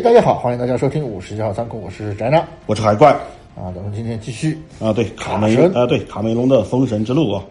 [0.00, 3.12] 哎，大家好，欢迎大家收听五十号仓库，我是宅长我是海怪
[3.54, 3.68] 啊。
[3.74, 7.44] 咱们今天继续啊，对卡梅神啊，对卡梅隆的《封神之路》啊。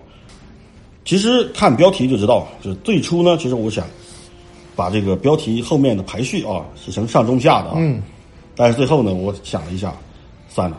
[1.06, 3.86] 其实看标题就知道，就是最初呢，其实我想
[4.76, 8.02] 把这个标题后面的排序啊写成上中下的啊，嗯，
[8.56, 9.94] 但是最后呢，我想了一下，
[10.50, 10.78] 算了，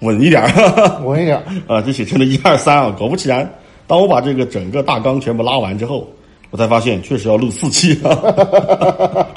[0.00, 1.42] 稳一点儿 稳一点。
[1.66, 2.90] 啊，就写成了一二三啊。
[2.90, 3.50] 果不其然，
[3.86, 6.06] 当我把这个整个大纲全部拉完之后，
[6.50, 9.26] 我才发现确实要录四期啊。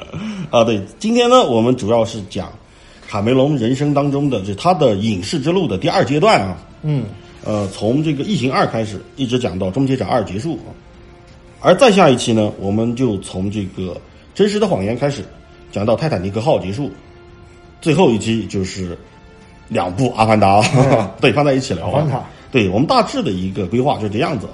[0.49, 2.52] 啊，对，今天呢，我们主要是讲
[3.07, 6.57] 卡梅隆人生当中的这他的影视之路的第二阶段啊。
[6.81, 7.05] 嗯，
[7.45, 10.73] 呃，从这个《异形二》开始，一直讲到《终结者二》结束啊。
[11.62, 13.93] 而再下一期呢，我们就从这个
[14.34, 15.23] 《真实的谎言》开始，
[15.71, 16.90] 讲到《泰坦尼克号》结束，
[17.82, 18.98] 最后一期就是
[19.68, 20.62] 两部《阿凡达》
[21.21, 21.91] 对，放在一起聊、啊。
[21.93, 24.48] 阿凡达对我们大致的一个规划就是这样子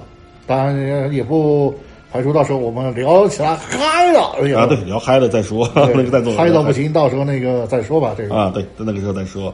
[0.45, 1.73] 当然也不
[2.16, 4.66] 排除到时候我们聊起来嗨了，哎呀啊。
[4.67, 8.16] 对，聊嗨了再说， 那个再做嗨到不行，到时候那个再说吧。
[8.17, 9.53] 这个啊，对，在那个时候再说。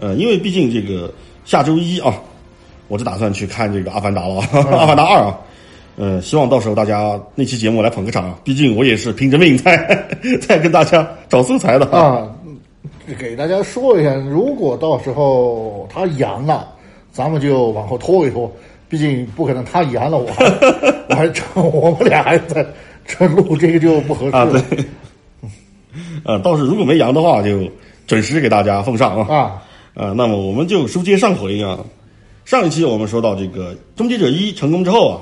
[0.00, 1.12] 呃，因为毕竟这个
[1.44, 2.14] 下周一啊，
[2.88, 4.40] 我就打算去看这个《阿凡达》了，
[4.78, 5.38] 阿凡达二》啊。
[5.96, 10.08] 呃，希望到时候大家那期节目来捧个场啊，毕竟我也是拼着命在
[10.40, 11.84] 在跟大家找素材的。
[11.90, 12.26] 啊，
[13.18, 16.66] 给大家说一下，如果到时候他阳了，
[17.12, 18.50] 咱们就往后拖一拖，
[18.88, 20.44] 毕竟不可能他阳了， 我还
[21.08, 22.66] 我还 我们俩还在
[23.06, 24.84] 这录，这个就不合适啊，了对。
[26.24, 27.60] 呃， 倒是如果没阳的话，就
[28.06, 29.34] 准时给大家奉上啊。
[29.34, 29.62] 啊。
[29.94, 31.78] 呃，那么我们就书接上回啊。
[32.44, 35.20] 上一期我们说到这个《终结者一》成功之后啊，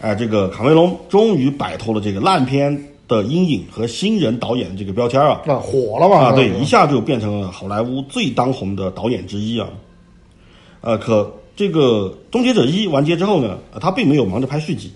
[0.00, 5.42] 哎、这个卡梅隆终于摆脱了这个烂片的阴影和新人导演这个标签啊。
[5.44, 6.16] 那火了嘛？
[6.16, 9.68] 啊，对，一下就变成了好莱坞最当红的导演之一啊。
[10.80, 14.92] 呃，可这个《终结者一》完结之后呢，呃他并没有忙着拍续集，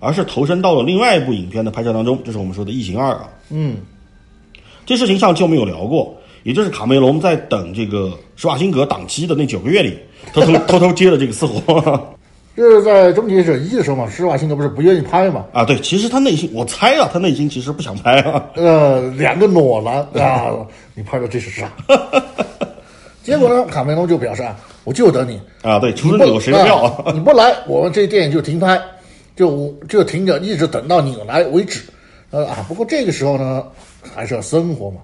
[0.00, 3.28] 而是投身到了另外一部影片的拍摄当中，就是我们说的《异形二》啊。
[3.50, 3.76] 嗯，
[4.84, 6.12] 这事情上期我们有聊过，
[6.42, 9.96] 也就是卡梅隆在等这个施瓦辛格档期的那九个月里，
[10.32, 12.16] 偷偷 偷偷接了这个私活
[12.56, 15.44] 这是在《终结者一》的时候嘛，施瓦辛格不是不愿意拍嘛？
[15.52, 15.64] 啊。
[15.64, 18.44] 对，其实他内心，我猜啊，他内心其实不想拍啊。
[18.56, 20.50] 呃，两个裸男啊，
[20.96, 21.72] 你拍的这是啥？
[23.22, 27.12] 结果呢，卡梅隆就表示啊，我就等你，啊，对，出你不生有谁的票啊啊？
[27.12, 28.80] 你不来，我们这电影就停拍，
[29.34, 31.82] 就就停着，一直等到你来为止。
[32.30, 33.64] 呃啊，不过这个时候呢，
[34.14, 35.00] 还是要生活嘛，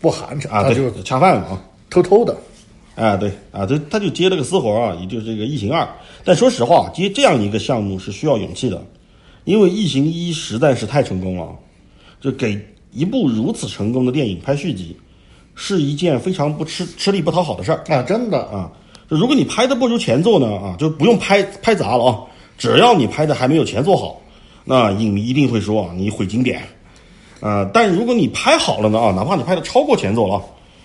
[0.00, 1.64] 不寒碜，啊，他就对，恰饭嘛啊。
[1.90, 2.36] 偷偷的。
[2.94, 5.82] 啊，对啊，这他就接了个私活啊，也就是这个《异形二》。
[6.24, 8.82] 但说实话，接这样一个项目是需要勇气的，
[9.44, 11.54] 因为《异形一》实在是太成功了，
[12.20, 12.58] 就给
[12.92, 14.96] 一部如此成功的电影拍续集，
[15.54, 18.72] 是一件非常不吃吃力不讨好的事儿啊，真的啊。
[19.08, 22.18] 就如果你拍的不如前作呢，啊，就不用拍拍砸了啊，
[22.58, 24.20] 只要你拍的还没有前作好，
[24.64, 26.62] 那影迷一定会说啊，你毁经典。
[27.40, 30.42] 啊，但如果你拍好了呢，啊，哪怕你拍的超过前作了啊。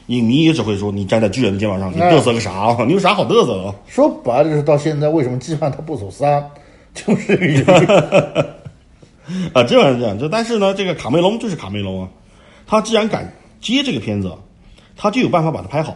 [0.08, 2.78] 影迷也只会说你站在巨人的肩膀上，你嘚瑟个啥啊？
[2.86, 3.76] 你有啥好嘚瑟的啊？
[3.88, 6.46] 说白了就是到现在为什么羁绊他不走三，
[6.94, 9.46] 就是这个原因。
[9.54, 12.10] 啊，这样这样，就但是呢，这个卡梅隆就是卡梅隆啊，
[12.68, 14.34] 他既然敢接这个片子，
[14.98, 15.96] 他就有办法把它拍好，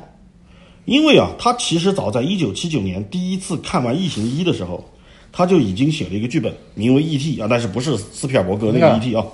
[0.85, 4.83] 因为啊，他其实早在一九七九年第一次看完《异形一》的时候，
[5.31, 9.15] 他就已经写了一个剧本，名为《E.T.》啊，但是不是斯皮尔伯格那个嗯 E.T.
[9.15, 9.25] 啊，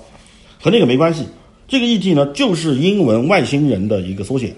[0.60, 1.24] 和那个没关系。
[1.68, 2.14] 这个 E.T.
[2.14, 4.52] 呢，就是英文外星人的一个缩写。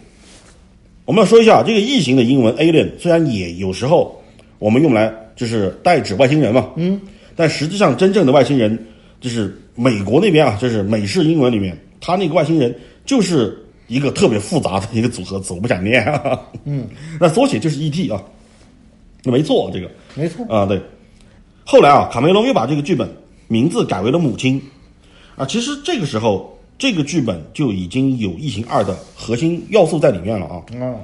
[1.05, 4.23] 我们要说一下，这个异形的英文 alien 虽然也有时候
[4.59, 7.01] 我们用来就是代指外星人嘛，嗯，
[7.37, 8.87] 但实际上真正的外星人
[9.21, 12.75] 就是美国那边啊，就是美式英文里面，他那个外星人
[13.05, 16.87] 就是一个特别复杂的一个组合词，我不想念啊，嗯，
[17.21, 18.11] 那缩写就是 E.T.
[18.11, 18.23] 啊，
[19.23, 20.81] 那没错，这个没错，啊，对。
[21.65, 23.09] 后来啊，卡梅隆又把这个剧本
[23.49, 24.63] 名字改为了母亲
[25.37, 26.51] 啊，其实这个时候。
[26.77, 30.61] 这个剧本就已经有《异形二》的核心要素在里面了啊！
[30.73, 31.01] 嗯，啊，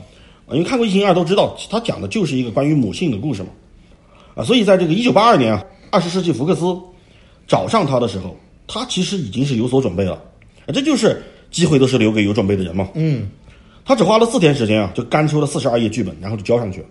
[0.50, 3.50] 因为看过《异形二》都知道，它讲的就是一个关于母性的故事嘛。
[4.34, 6.76] 啊，所以在这个一九八二年啊，二十世纪福克斯
[7.46, 10.14] 找上他的时候，他其实已经是有所准备了。
[10.66, 12.88] 啊，这就是机会都是留给有准备的人嘛。
[12.94, 13.28] 嗯，
[13.84, 16.86] 他只花了四天时间啊，就干出了四十二页剧本，然后就交上去了。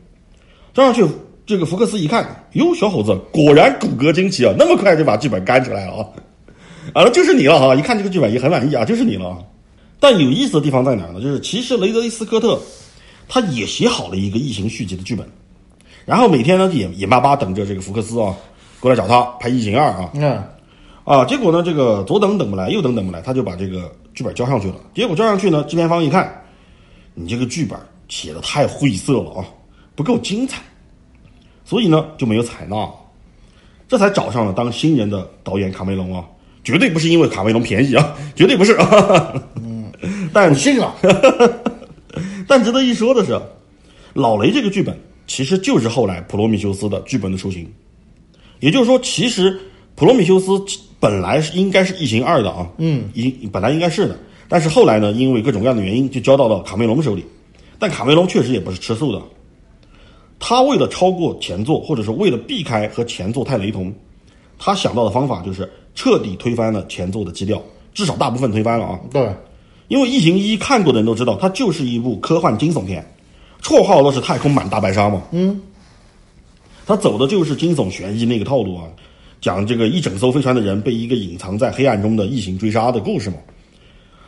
[0.73, 1.05] 交上去，
[1.45, 6.05] 这个福克斯一看，哟，小伙子果然骨骼惊奇啊，那么快就把剧本干出来了啊！
[6.93, 7.75] 啊，那就是你了哈！
[7.75, 9.37] 一看这个剧本也很满意啊，就是你了。
[9.99, 11.19] 但有意思的地方在哪儿呢？
[11.21, 12.59] 就是其实雷德利·斯科特
[13.27, 15.27] 他也写好了一个异形续集的剧本，
[16.05, 18.35] 然后每天呢也眼巴巴等着这个福克斯啊
[18.79, 20.43] 过来找他拍《异形二》啊嗯，
[21.03, 21.25] 啊！
[21.25, 24.75] 结果呢，这个左等等不来，右等等不来，他就把这个剧本交上去了。
[24.93, 26.43] 结果交上去呢，制片方一看，
[27.13, 27.79] 你这个剧本
[28.09, 29.45] 写的太晦涩了啊，
[29.95, 30.61] 不够精彩，
[31.63, 32.85] 所以呢就没有采纳，
[33.87, 36.25] 这才找上了当新人的导演卡梅隆啊。
[36.65, 39.33] 绝对不是因为卡梅隆便宜啊，绝对不是啊。
[39.55, 39.89] 嗯，
[40.33, 40.93] 但不信了。
[42.45, 43.41] 但值得一说的是，
[44.13, 47.65] 老雷这个剧本其实就是后来普罗米修斯的剧本的雏形。
[48.59, 49.57] 也就是说，其实
[49.95, 50.61] 普罗米修斯
[50.99, 57.25] 本来是应该是异形二的啊，嗯，一本来应该是的，但是后来呢，因为各种各样的原因，就交到了卡梅隆手里。
[57.77, 59.21] 但卡梅隆确实也不是吃素的，
[60.37, 63.93] 他为了超过前作，或者是为了避开和前作太雷同，
[64.57, 67.61] 他想到的方法就是彻底推翻了前作的基调，
[67.93, 68.99] 至少大部分推翻了啊。
[69.11, 69.33] 对，
[69.87, 73.09] 因为《异形一》看过的人都知道，它就是一部科幻惊悚片，
[73.61, 75.21] 绰号都是太空版大白鲨嘛。
[75.31, 75.61] 嗯，
[76.85, 78.83] 他走的就是惊悚悬疑那个套路啊，
[79.41, 83.37] 讲这个一整艘飞船的人被一个隐藏在黑暗中的异形追杀的故事嘛。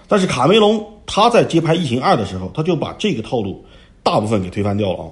[0.08, 3.64] 但是卡梅隆他在接拍《异形二》的时候，他就把这个套路
[4.04, 5.10] 大部分给推翻掉了啊。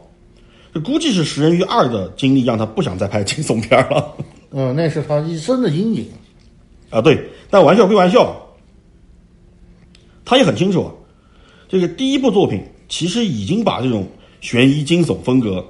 [0.74, 4.16] 这估计是食人鱼二的经历让他不想再拍惊悚片了
[4.52, 6.08] 嗯，那是他一生的阴影。
[6.90, 7.02] 啊。
[7.02, 8.36] 对，但玩笑归玩笑，
[10.26, 10.92] 他也很清楚啊，
[11.68, 14.08] 这个第一部作品其实已经把这种
[14.42, 15.66] 悬疑惊悚风格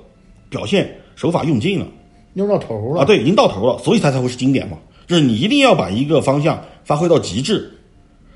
[0.50, 1.88] 表现手法用尽了。
[2.34, 4.78] 用到头了啊，，对，已经到头了，所以它才会是经典嘛。
[5.08, 7.72] 就是你一定要把一个方向发挥到极致，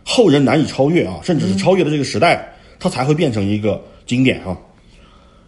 [0.03, 4.57] 后人难以超越啊，甚至是超越了这个时代，它才会变成一个经典啊。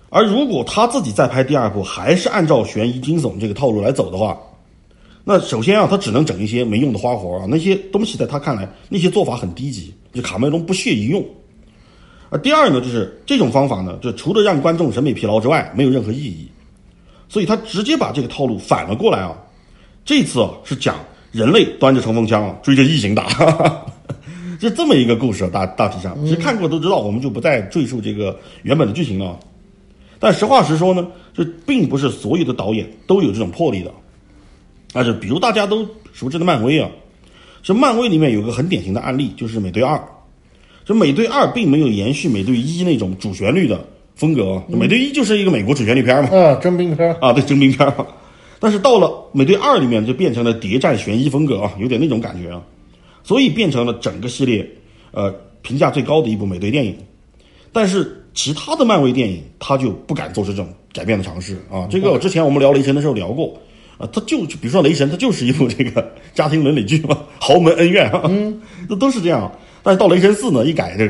[0.09, 4.39] 而如果他自己再拍第二部，还是按照悬疑惊悚这个套路来走的话，
[5.23, 11.25] 那首先啊，他只能整一些没用的花活啊，那些东西在他看来，那些做法很低级，就卡梅隆不屑一用。
[12.29, 16.47] 而第二呢，就是这种方法呢，就除了让观众审美疲劳之外，没有任何意义。
[17.29, 19.35] 所以他直接把这个套路反了过来啊。
[20.03, 20.95] 这次啊是讲
[21.31, 23.27] 人类端着冲锋枪啊追着异形打，
[24.61, 25.49] 是这么一个故事啊。
[25.51, 29.37] 大大体上，其实看过都知道，我们就不再赘述这个原本的剧情了。
[30.19, 33.91] 但实话实说呢，这并不是所有的导演都有这种魄力的。
[34.93, 36.89] 啊，就比如大家都熟知的漫威啊，
[37.61, 40.01] 这漫威里面有个很典型的案例，就是美队二。
[40.85, 43.83] 这美队二并没有延续美队一那种主旋律的
[44.15, 46.29] 风格啊，美队一就是一个美国主旋律片嘛。
[46.29, 47.93] 啊，征兵片，啊，对征兵片儿。
[48.59, 52.61] 但是到了美队二里面就变成了谍战悬疑风格啊，有点那种感觉啊，
[53.23, 54.67] 所以变成了整个系列
[55.11, 56.95] 呃评价最高的一部美队电影。
[57.71, 61.85] 但是其他的漫威电影他就不敢做出这种改变的尝试啊。
[61.91, 63.53] 这个之前我们聊雷神的时候聊过
[63.97, 69.51] 啊，他就比如说雷神，他就是一部这个家庭伦理剧嘛，豪门恩怨啊，嗯，那都是这样。
[69.83, 71.05] 但是到雷神四呢，一改这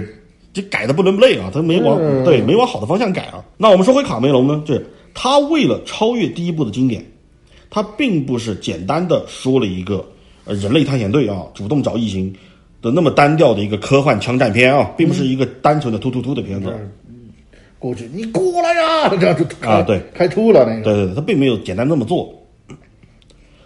[0.55, 3.43] 这改的不伦不类啊，他没往、嗯对没往好的方向改啊。
[3.57, 7.05] 那我们说回卡梅隆呢，就是他为了超越第一部的经典，
[7.69, 10.05] 他并不是简单的说了一个
[10.45, 12.33] 呃人类探险队啊主动找异形
[12.81, 16.73] 的那么单调的一个科幻枪战片啊，并不是一个单纯的突突突的片子。
[17.77, 22.33] 过去你过来呀，这样就啊对开吐了那个，对对对，他并没有简单那么做。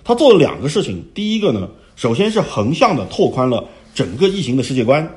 [0.04, 3.64] 他做了两个事情，第一个呢，首先是横向的拓宽了
[3.94, 5.08] 整个异形的世界观，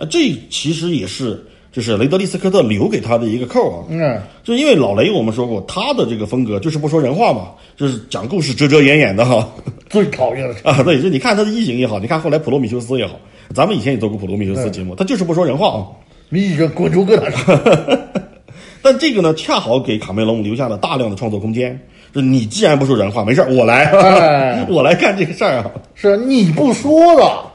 [0.00, 3.84] 呃，这其实也是就是雷德利·斯科特留给他的一个扣啊。
[3.90, 9.46] 嗯，就因为老雷我们说过，他的这个风格就是不说人话嘛，就是讲故事遮遮掩掩的哈。
[9.88, 13.14] 最讨厌的是啊，对，就你看他的异形也好，你看后来普罗米修斯也好，
[13.54, 15.86] 咱们以前也做过普罗米修斯节目，他就是不说人话啊。
[16.30, 17.98] 你一个滚出疙瘩去，
[18.80, 21.78] 但这个呢，恰好给卡梅隆留下了大量的创作空间。
[22.14, 25.70] 就你既然不说人话，没事儿我来，哎 我来干这个事儿啊。
[25.94, 27.52] 是你不说了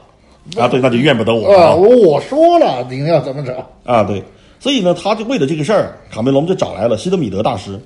[0.56, 1.74] 啊，对，那就怨不得我啊，啊。
[1.74, 3.54] 我我说了，您要怎么整？
[3.84, 4.22] 啊，对，
[4.60, 7.80] 所以呢，他就为了这个事儿，卡梅隆就找来了西德米德大师，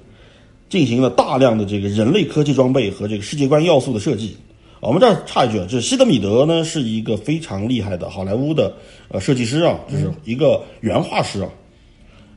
[0.68, 4.36] 进行了大量的这个人类科技装备和这个世界观要素的设计。
[4.80, 8.72] 我们这儿插一句啊，就是希德米德呢是一个非常厉害的好莱坞的
[9.08, 11.48] 呃设计师啊，就是一个原画师啊。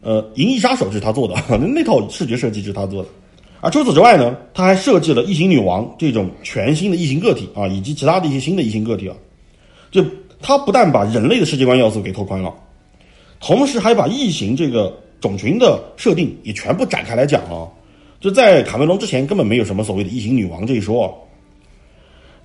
[0.02, 3.08] 呃，《银翼杀手》就是他做的， 那套视觉设计就是他做的。
[3.62, 9.16] 而除此之外呢，他还设计了异形女王这种全新的异形个体啊，以及其他的一些新的异形个体啊。
[9.94, 10.04] 就
[10.42, 12.52] 他不但把人类的世界观要素给拓宽了，
[13.40, 17.70] 同时还把异形这个种群的设定也全部展开来讲了。
[18.20, 21.16] 就在卡梅隆之前，根本没有什么所谓的异形女王这一说。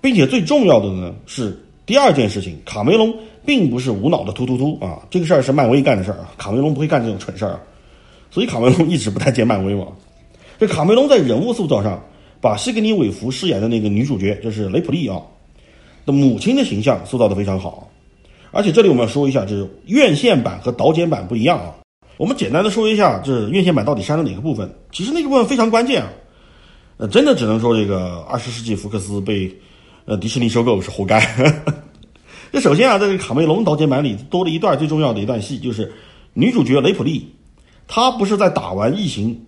[0.01, 3.13] 并且最重要的呢是第二件事情，卡梅隆
[3.47, 7.59] 并不是无脑的突突突啊，这个事儿是漫威干的事儿，卡梅隆不会干这种蠢事儿，
[8.31, 9.87] 所以卡梅隆一直不太见漫威嘛。
[10.61, 12.01] 这卡梅隆在人物塑造上，
[12.41, 15.21] 把西格尼韦弗饰演的那个女主角就是雷普利啊
[16.09, 17.87] 的母亲的形象塑造的非常好，
[18.51, 21.75] 而且这里我们要说一下，就是院线版和导剪版不一样啊。
[22.17, 24.75] 我们简单的说一下，就是院线版到底删了哪个部分？
[24.91, 26.09] 其实那个部分非常关键啊，
[26.97, 29.55] 呃，真的只能说这个二十世纪福克斯被
[30.07, 31.21] 呃迪士尼收购是活该。
[32.51, 35.93] 这首先啊，在这个卡梅隆导剪版里多了一段最重要的一段戏，就是
[36.33, 37.29] 女主角雷普利，
[37.87, 39.39] 她不是在打完异形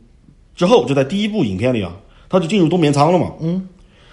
[0.55, 1.97] 之后，就在第一部影片里啊，
[2.29, 3.33] 她就进入冬眠舱了嘛。
[3.41, 3.67] 嗯，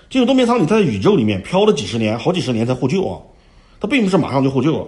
[0.09, 3.19] 进入冬眠舱里，她在宇宙里面飘了几十年，好几十年才获救啊。
[3.79, 4.87] 它并不是马上就获救了，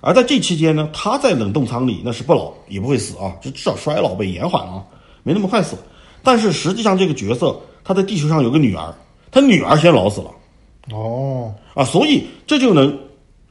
[0.00, 4.84] 而在这期间呢，他在冷冻舱里那是不老也不会死啊，就至少衰老被延缓了啊，
[5.22, 5.76] 没那么快死。
[6.24, 8.92] 但是实际上这个角色他在地球上有个女儿，
[9.30, 10.30] 他女儿先老死了。
[10.90, 12.98] 哦，啊，所以这就能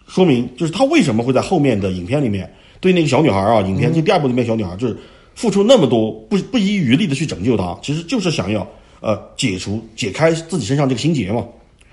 [0.08, 4.98] 说明，就是他为什么会在后面的影片里面对那个小女孩啊，影片这第二部里面小女孩就是
[5.36, 8.68] 付出那么多不不遗余力的去拯救她，其实就是想要
[9.06, 11.46] 呃解除解开自己身上这个心结嘛，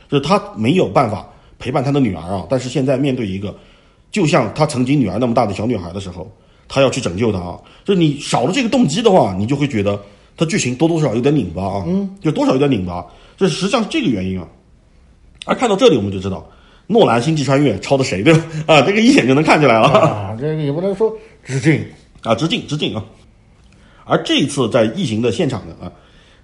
[0.09, 1.28] 就是他没有办法
[1.59, 3.54] 陪伴他的女儿啊，但是现在面对一个
[4.11, 6.26] 就像他曾经女儿那么大的小女孩的时候，
[6.66, 10.00] 他要去拯救她啊，就你少了这个动机的话，你就会觉得
[10.38, 13.04] 他剧情多多少少有点拧巴啊，嗯，就多少有点拧巴，
[13.37, 14.49] 这实际上是这个原因啊。
[15.45, 16.49] 而看到这里，我们就知道
[16.87, 18.45] 诺兰《星际穿越》抄的谁对吧？
[18.75, 19.88] 啊，这个一眼就能看出来了。
[19.88, 21.14] 啊， 这个也不能说
[21.45, 21.85] 致敬，
[22.23, 23.04] 啊，致敬致敬啊！
[24.04, 25.92] 而这一次在异形的现场呢，啊，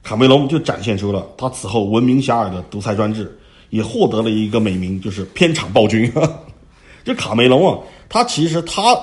[0.02, 3.37] 卡梅隆就展现出了他此后闻名遐迩的独裁专制，
[3.71, 6.11] 也获得了一个美名，就是片场暴君。
[7.05, 7.78] 这卡梅隆啊，
[8.09, 8.97] 他其实他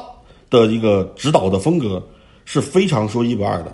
[0.49, 2.01] 的一个指导的风格
[2.45, 3.73] 是非常说一不二的。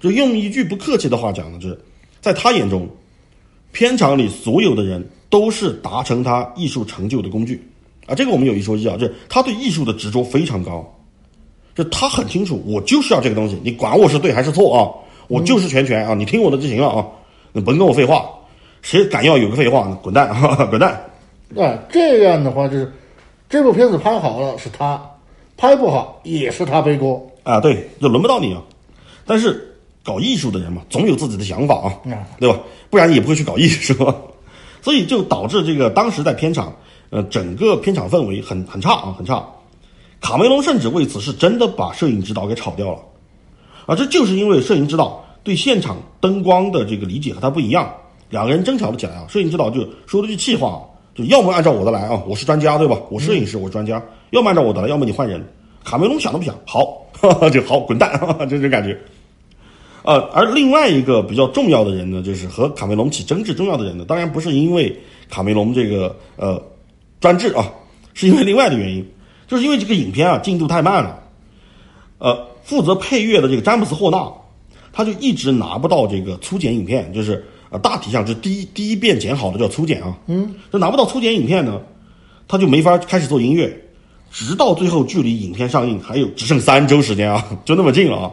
[0.00, 1.78] 就用一句不客气的话讲呢，就是
[2.20, 2.88] 在他眼中，
[3.72, 7.62] 片场里所有的人都是达成他艺术成就的工具
[8.06, 8.14] 啊。
[8.14, 10.98] 这个我们有一说一啊，就是他对艺术的执着非常高。
[11.74, 14.92] 就他很清楚，我就是要这个东西，你管我是对还是错啊？
[15.28, 17.06] 我就是全权啊，你听我的就行了啊，
[17.52, 18.28] 你甭跟我废话，
[18.82, 20.28] 谁敢要有个废话，滚蛋，
[20.70, 20.92] 滚蛋！
[21.56, 22.92] 啊，这样的话就是
[23.48, 25.00] 这部片子拍好了是他，
[25.56, 27.24] 拍不好也是他背锅。
[27.42, 28.62] 啊，对，就轮不到你啊。
[29.26, 32.58] 但是搞艺术的人嘛，总有自己的想法啊，嗯对吧？
[32.90, 33.94] 不然也不会去搞艺术，
[34.82, 36.74] 所以就导致这个当时在片场，
[37.10, 39.44] 呃，整个片场氛围很很差啊，很差。
[40.20, 42.98] 卡梅隆甚至为此是真的把摄影指导给炒掉了，
[43.86, 47.92] 啊，这就是因为摄影指导对现场灯光的这个理解和他不一样，
[48.30, 49.26] 两个人争吵了起来啊。
[49.28, 50.80] 摄影指导就说了句气话啊，
[51.14, 52.96] 就要么按照我的来啊，我是专家对吧？
[53.10, 55.44] 我摄影师，我是专家，要么按照我的来，要么你换人。
[55.84, 57.04] 卡梅隆想都不想，好，
[57.50, 58.12] 就好，滚蛋，
[58.48, 58.96] 就这感觉。
[60.04, 64.96] 呃，而另外一个比较重要的人呢，就是和卡梅隆起争执重要的人呢，当然不是因为
[65.28, 66.62] 卡梅隆这个呃
[67.20, 67.68] 专制啊，
[68.14, 69.04] 是因为另外的原因，
[69.48, 71.20] 就是因为这个影片啊进度太慢了。
[72.18, 74.32] 呃，负责配乐的这个詹姆斯霍纳，
[74.92, 81.80] 他就一直拿不到这个粗剪影片，就是呃大体上就是第一第一遍剪好的叫粗剪啊，嗯，就拿不到粗剪影片呢，
[82.46, 83.74] 他就没法开始做音乐，
[84.30, 88.30] 直到最后距离影片上映还有只剩三周时间啊， 就那么近了啊。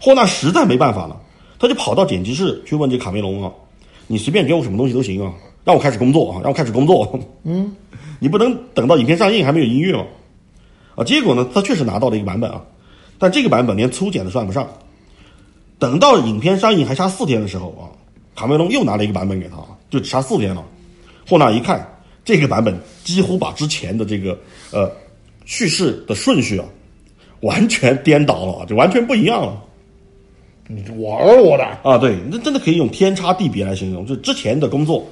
[0.00, 1.16] 霍纳实在没办法了，
[1.58, 3.52] 他就跑到剪辑室去问这卡梅隆啊
[4.08, 5.30] ：“你随便给我什么东西都行啊，
[5.62, 7.20] 让我开始工作啊，让我开始工作。
[7.44, 7.70] 嗯，
[8.18, 10.06] 你不能等到影片上映还没有音乐吗？
[10.94, 12.62] 啊，结果呢，他确实拿到了一个版本啊，
[13.20, 14.68] 但这个版本连粗剪都算不上。
[15.78, 17.84] 等到影片上映还差四天的时候啊，
[18.34, 19.56] 卡梅隆又拿了一个版本给他，
[19.88, 20.64] 就只差四天了。
[21.28, 21.86] 霍纳一看
[22.24, 24.36] 这个版本，几乎把之前的这个
[24.72, 24.90] 呃
[25.44, 26.64] 叙事的顺序啊
[27.42, 29.62] 完全颠倒了，就完全不一样了。
[30.66, 35.04] 你玩我的，啊，对，那真的可以用天差地别来形容，就之前的工作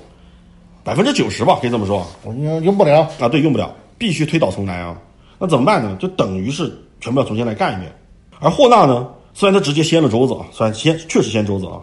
[0.85, 3.01] 百分之九十吧，可以这么说我用用不了。
[3.19, 5.01] 啊，对，用不了，必须推倒重来啊。
[5.39, 5.97] 那怎么办呢？
[5.99, 7.93] 就等于是全部要重新来干一遍。
[8.41, 11.81] 而霍纳呢，虽然他直接掀了桌子啊，虽然掀确实掀桌子啊，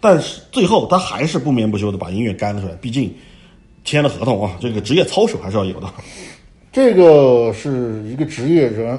[0.00, 3.12] 但是最后他还是不眠不休的把音乐干了出来，毕竟
[3.84, 5.86] 签了合同啊，这个职业操守还是要有的。
[6.72, 8.96] 这个是一个职业人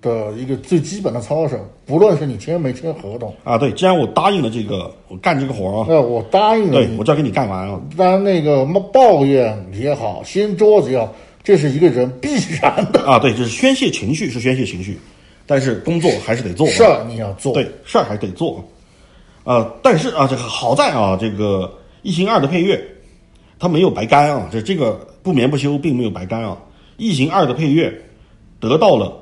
[0.00, 7.80] 的一个最基本的操守，不论是你签没签合同，啊，对，既然我答应了这个，我干这个活儿啊，哎，我答应了你对我，就要给你干完啊。
[7.96, 11.12] 当然那个什么抱怨也好，掀桌子也好，
[11.42, 14.96] 这是一个人必然的啊，对，就是宣泄情绪是宣泄情绪，
[15.46, 17.52] 但是工作还是得做啊事儿，你要做。
[17.52, 18.62] 对，事儿还得做。
[19.44, 21.66] 呃，但是啊，这个好在啊，这个
[22.02, 22.80] 《异形二》的配乐
[23.58, 26.56] 它没有白干啊，这这个不眠不休并没有白干啊，
[26.96, 27.92] 《异形二》的配乐
[28.60, 29.12] 得到了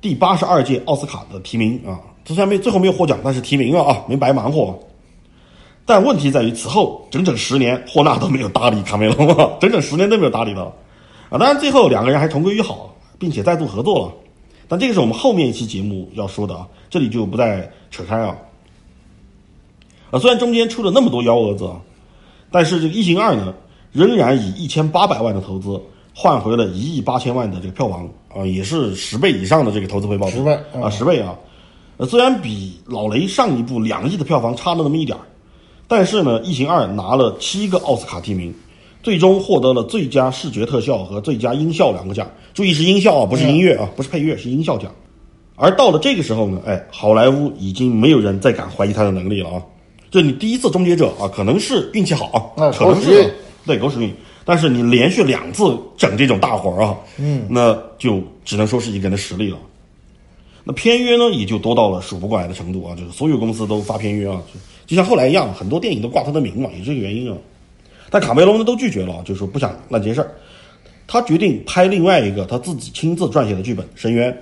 [0.00, 4.78] 第八十二届奥斯卡的提名啊，这虽然没最后没有获奖，但是提名了啊，没白忙活。
[5.84, 11.38] 但问题在于，此后整整十年，霍纳都没有搭理卡梅隆啊，整整十年都没有搭理他啊。
[11.38, 14.12] 当然，最后两个人还同归于好，并且再度合作了。
[14.68, 18.36] 但这个是我们后面一期节目要说的啊，这里就不再扯开啊。
[20.10, 21.80] 啊，虽然中间出了那么多幺蛾子啊，
[22.50, 23.54] 但是这个《异形二》呢，
[23.92, 25.80] 仍然以一千八百万的投资
[26.14, 31.34] 换回了一亿八千万的这个票房啊，也是十倍以上的这个投资回报比十倍嗯啊，十倍啊。
[31.96, 35.24] 呃，虽然比老雷上一部两亿的票房差了那么一点儿，
[35.88, 38.54] 但是呢，《异形二》拿了七个奥斯卡提名，
[39.08, 42.30] 最终获得了最佳视觉特效和最佳音效两个奖。
[42.52, 44.94] 注意是音效啊，不是音乐啊，不是配乐，是音效奖。
[45.56, 49.62] 而到了这个时候呢，哎，好莱坞已经没有人再敢怀疑他的能力了啊。
[50.10, 53.32] 就你第一次终结者啊，可能是运气好，啊可能是
[53.64, 54.12] 对狗屎运，
[54.44, 59.56] 但是你连续两次整这种大活儿啊，嗯，那就只能说是一个人的实力了。
[60.64, 67.38] 那片约呢，也就多到了数不过来的程度啊，就是所有公司都发片约啊，就就像后来一样，很多电影都挂他的名嘛，也是这个原因啊。
[68.10, 70.30] 但卡梅隆呢都拒绝了，就说不想烂这事儿，
[71.06, 74.32] 他决定拍另外一个他自己亲自撰写的剧本《深渊》。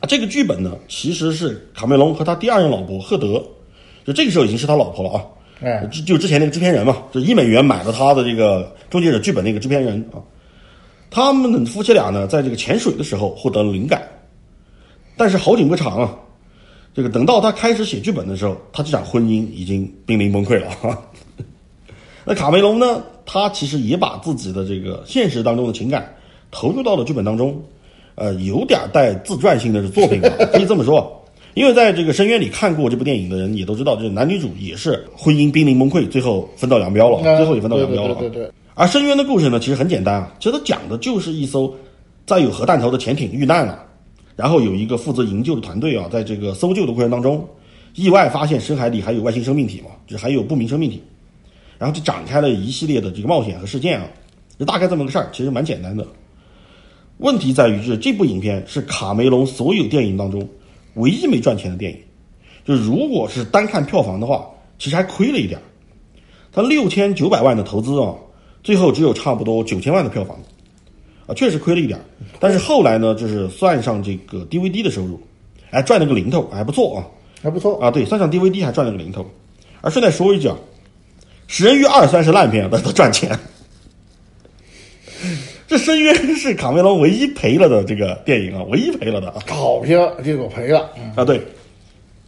[0.00, 3.44] 啊，这个剧本呢，其实是卡梅隆和他第二任老婆赫德，
[4.04, 5.24] 就这个时候已经是他老婆了啊。
[6.06, 10.22] 就之前那个制片人嘛，就一美元买了他的这个《终结者》剧本那个制片人啊。
[11.10, 14.06] 他们夫妻俩呢，在这个潜水的时候获得了灵感，
[15.16, 16.16] 但是好景不长啊。
[16.94, 20.70] 这个等到他开始写剧本的时候，他这场婚姻已经濒临崩溃了。
[22.28, 26.14] 那卡梅隆呢，他其实也把自己的这个现实当中的情感
[26.50, 27.58] 投入到了剧本当中。
[28.16, 31.24] 呃，有点带自传性的作品吧，可以这么说。
[31.54, 38.14] 因为在这个深渊里看过这部电影的人也都知道，就是男女主也是婚姻濒临崩溃，最后分道扬镳了，最后也分道扬镳了。
[38.16, 38.52] 对对对。
[38.74, 41.72] 而深渊的故事呢，其实很简单啊，其实它讲的就是一艘
[42.26, 43.84] 载有核弹头的潜艇遇难了，
[44.34, 47.46] 然后有一个负责营救的团队啊，在这个搜救的过程当中，
[47.94, 51.00] 意外发现深海里还有外星生命体嘛，就是还有不明生命体，
[51.78, 54.06] 然后就展开了一系列的这个冒险和事件啊，
[54.58, 56.06] 就大概这么个事儿，其实蛮简单的。
[57.18, 60.48] 问题在于，就是这部影片是卡梅隆所有电影当中
[60.94, 61.98] 唯一没赚钱的电影。
[62.64, 64.46] 就如果是单看票房的话，
[64.78, 65.62] 其实还亏了一点儿。
[66.52, 68.14] 他六千九百万的投资啊，
[68.62, 70.36] 最后只有差不多九千万的票房，
[71.26, 72.04] 啊，确实亏了一点儿。
[72.38, 75.20] 但是后来呢，就是算上这个 DVD 的收入，
[75.70, 77.06] 哎，赚了个零头，还不错啊，
[77.42, 77.90] 还不错啊。
[77.90, 79.24] 对，算上 DVD 还赚了个零头。
[79.80, 80.56] 而顺带说一句啊，
[81.48, 83.36] 《食人鱼二》虽然是烂片，但它赚钱。
[85.66, 91.24] 这深渊是卡梅隆唯一赔了的这个电影啊，唯一赔了的啊，好片结果赔了啊。
[91.24, 91.42] 对，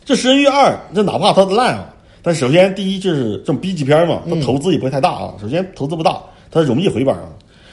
[0.04, 5.34] 这食人鱼二，这哪怕它烂啊，但首先第一就是这种 B 级片嘛，它投资也不会太大啊。
[5.40, 7.28] 首先投资不大，它容易回本啊。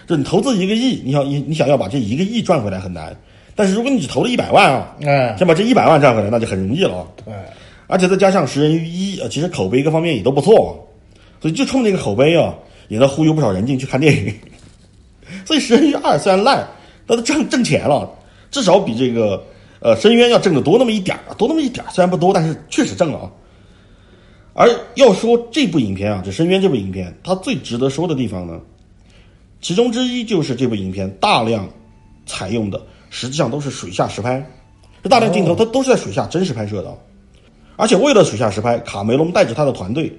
[0.05, 3.13] 就你投资一个亿，你想你你想要把这一个亿赚回来很难，
[3.55, 7.07] 但是如果你只投了一百万啊，哎，想把这一百万赚回来，那就很容易了啊。
[7.25, 7.33] 对，
[7.87, 10.86] 而且再加上食人鱼一啊，其实口碑各方面也都不错，
[11.47, 12.53] 所以就冲这个口碑啊，
[12.89, 14.33] 也能忽悠不少人进去看电影。
[15.47, 16.67] 所以《食人鱼二》虽然烂，
[17.05, 18.09] 但它挣挣钱了，
[18.51, 19.41] 至少比这个
[19.79, 23.31] 呃《深渊》要挣的多那么一点儿，多那么一点儿，虽然不多，但是确实挣了啊。
[24.55, 28.59] 而要说这部影片啊，这《深渊》这部影片，它最值得说的地方呢，
[29.61, 31.69] 其中之一就是这部影片大量
[32.25, 34.45] 采用的实际上都是水下实拍，
[35.01, 36.93] 这大量镜头它都是在水下真实拍摄的，
[37.77, 40.11] 而且为了水下实拍，卡梅隆带着他的团队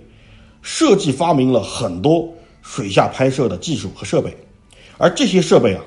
[0.63, 2.29] 设计发明了很多
[2.63, 4.37] 水下拍摄的技术和设备。
[4.97, 5.81] 而这些设备啊，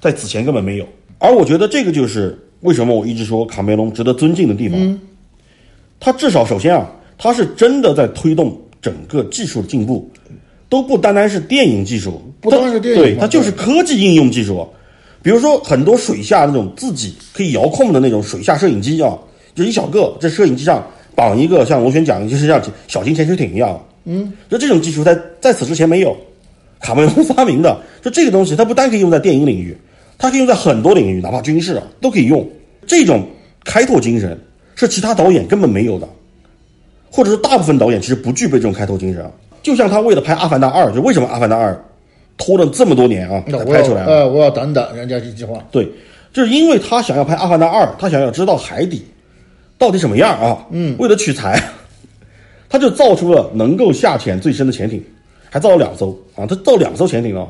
[0.00, 0.86] 在此前根本没有。
[1.18, 5.00] 而我觉得这个就是为什么我一直说卡梅隆值得尊敬的地方。
[6.00, 10.10] 他至少首先啊，他是真的在推动整个技术的进步，
[10.68, 14.68] 都不单单是电影技术，不单是电影，对，它就是科技应用技术。
[15.22, 19.16] 比如说很多水下那种自己可以遥控的那种水下摄影机啊，
[19.54, 23.80] 就一小个，在摄影机上绑一个像螺旋桨，就是像小型潜水艇一样。
[24.04, 26.16] 嗯，就这种技术在在此之前没有。
[26.80, 29.74] 卡梅隆发明的，就这个东西，它不单可以用在电影领域，
[30.18, 32.46] 它可以用在很多领域，哪怕军事啊都可以用。
[32.86, 33.26] 这种
[33.64, 34.38] 开拓精神
[34.74, 36.06] 是其他导演根本没有的，
[37.10, 39.24] 或者是大部分导演其实不具备这种开拓精神。
[39.62, 41.72] 就像他为了拍《阿凡达二》，就为什么《阿凡达二》
[42.36, 44.04] 拖了这么多年啊才拍出来？
[44.04, 45.64] 呃，我要等等人家这句话。
[45.70, 45.90] 对，
[46.34, 49.02] 就是因为他想要拍《阿凡达二》，他想要知道海底
[49.78, 50.66] 到底什么样啊。
[50.70, 51.58] 嗯，为了取材，
[52.74, 55.00] 他就造出了能够下潜最深的潜艇。
[55.48, 57.46] 还造了两艘啊，他造两艘潜艇啊，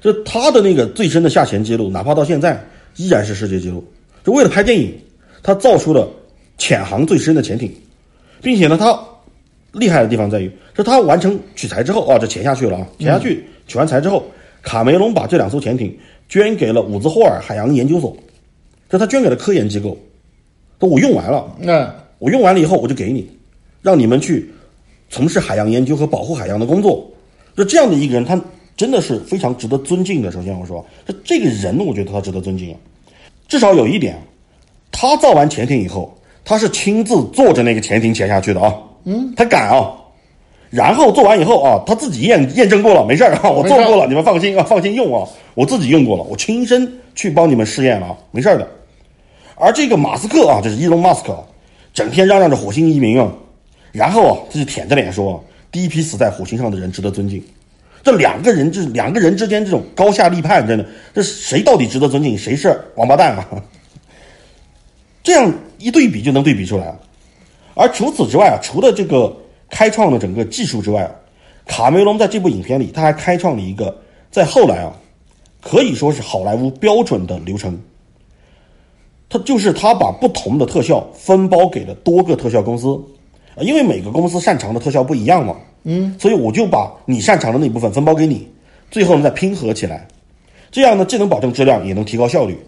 [0.00, 2.60] 就他的那个最深的下潜记录，哪怕到现在
[2.96, 3.84] 依然是世界纪录。
[4.24, 4.92] 就为了拍电影，
[5.44, 6.08] 他造出了
[6.58, 7.72] 潜航最深的潜艇，
[8.42, 8.98] 并且呢，他
[9.70, 14.26] 厉害的地方在于，是他完成取材之后啊，就潜下去了啊，潜下去取完材之后，
[14.62, 15.96] 卡梅隆把这两艘潜艇
[16.28, 18.16] 捐给了伍兹霍尔海洋研究所，
[18.90, 19.96] 就他捐给了科研机构，
[20.80, 23.30] 说我用完了，那我用完了以后我就给你，
[23.82, 24.50] 让你们去
[25.08, 27.06] 从事海洋研究和保护海洋的工作。
[27.56, 28.40] 就这样的一个人，他
[28.76, 30.30] 真的是非常值得尊敬的。
[30.30, 32.76] 首先我说，这这个人，我觉得他值得尊敬啊。
[33.48, 34.20] 至少有一点，
[34.92, 36.14] 他造完潜艇以后，
[36.44, 38.74] 他是亲自坐着那个潜艇潜下去的啊。
[39.04, 39.92] 嗯，他敢啊。
[40.68, 48.68] 然后做完以后啊，他自己验验证过了，没事儿啊，我做过了，你们放心啊，放心用啊，我自己用过了，我亲身去帮你们试验了啊，没事儿的。
[49.54, 51.42] 而这个马斯克啊，就是伊隆马斯克，
[51.94, 53.32] 整天嚷嚷着火星移民啊，
[53.96, 55.42] 然后啊，他就舔着脸说。
[55.72, 57.42] 第一批死在火星上的人值得尊敬，
[58.02, 63.46] 这两个人，这两个人之间这种高下立判，真的，这谁到底值得尊敬，谁是王八蛋啊？
[65.22, 67.00] 这样一对比就能对比出来了。
[67.74, 69.36] 而除此之外啊，除了这个
[69.68, 71.10] 开创的整个技术之外啊，
[71.66, 73.94] 卡梅隆在这部影片里，他还开创了一个
[74.30, 74.92] 在后来啊，
[75.60, 77.78] 可以说是好莱坞标准的流程。
[79.28, 82.98] 他就是他把不同的特效分包给了多个特效公司，
[83.60, 88.46] 因为每个公司擅长的特效不一样嘛，嗯，所以我就把你擅长的那部分分包给你，
[88.90, 90.06] 最后呢再拼合起来，
[90.70, 92.58] 这样呢既能保证质量，也能提高效率。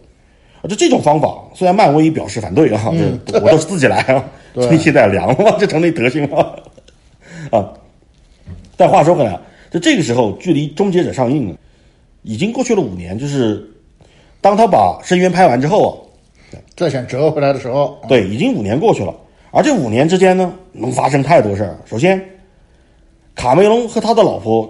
[0.61, 2.93] 啊，就这种方法，虽然漫威表示反对啊，
[3.27, 4.25] 这我都是自己来啊，
[4.55, 6.63] 所以现在凉了嘛，就成那德行了，
[7.51, 7.73] 啊。
[8.77, 9.39] 但话说回来，
[9.71, 11.57] 就这个时候，距离《终结者》上映
[12.23, 13.69] 已经过去了五年，就是
[14.41, 15.93] 当他把《深渊》拍完之后啊。
[16.75, 19.13] 再想折回来的时候，对，已经五年过去了。
[19.51, 21.77] 而这五年之间呢，能发生太多事儿。
[21.87, 22.23] 首先，
[23.35, 24.69] 卡梅隆和他的老婆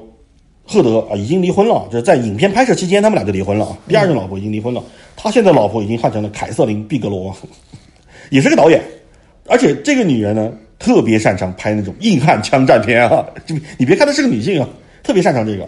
[0.64, 3.76] 赫德啊已经离婚了，就是在影片拍摄期间，他们俩就离婚了。
[3.88, 4.82] 第二任老婆已经离婚了，
[5.16, 7.34] 他现在老婆已经换成了凯瑟琳·毕格罗，
[8.30, 8.82] 也是个导演。
[9.48, 13.24] 而且这个女人呢，特别擅长拍那种硬汉枪战片啊。
[13.46, 14.68] 就你别看她是个女性啊，
[15.02, 15.66] 特别擅长这个。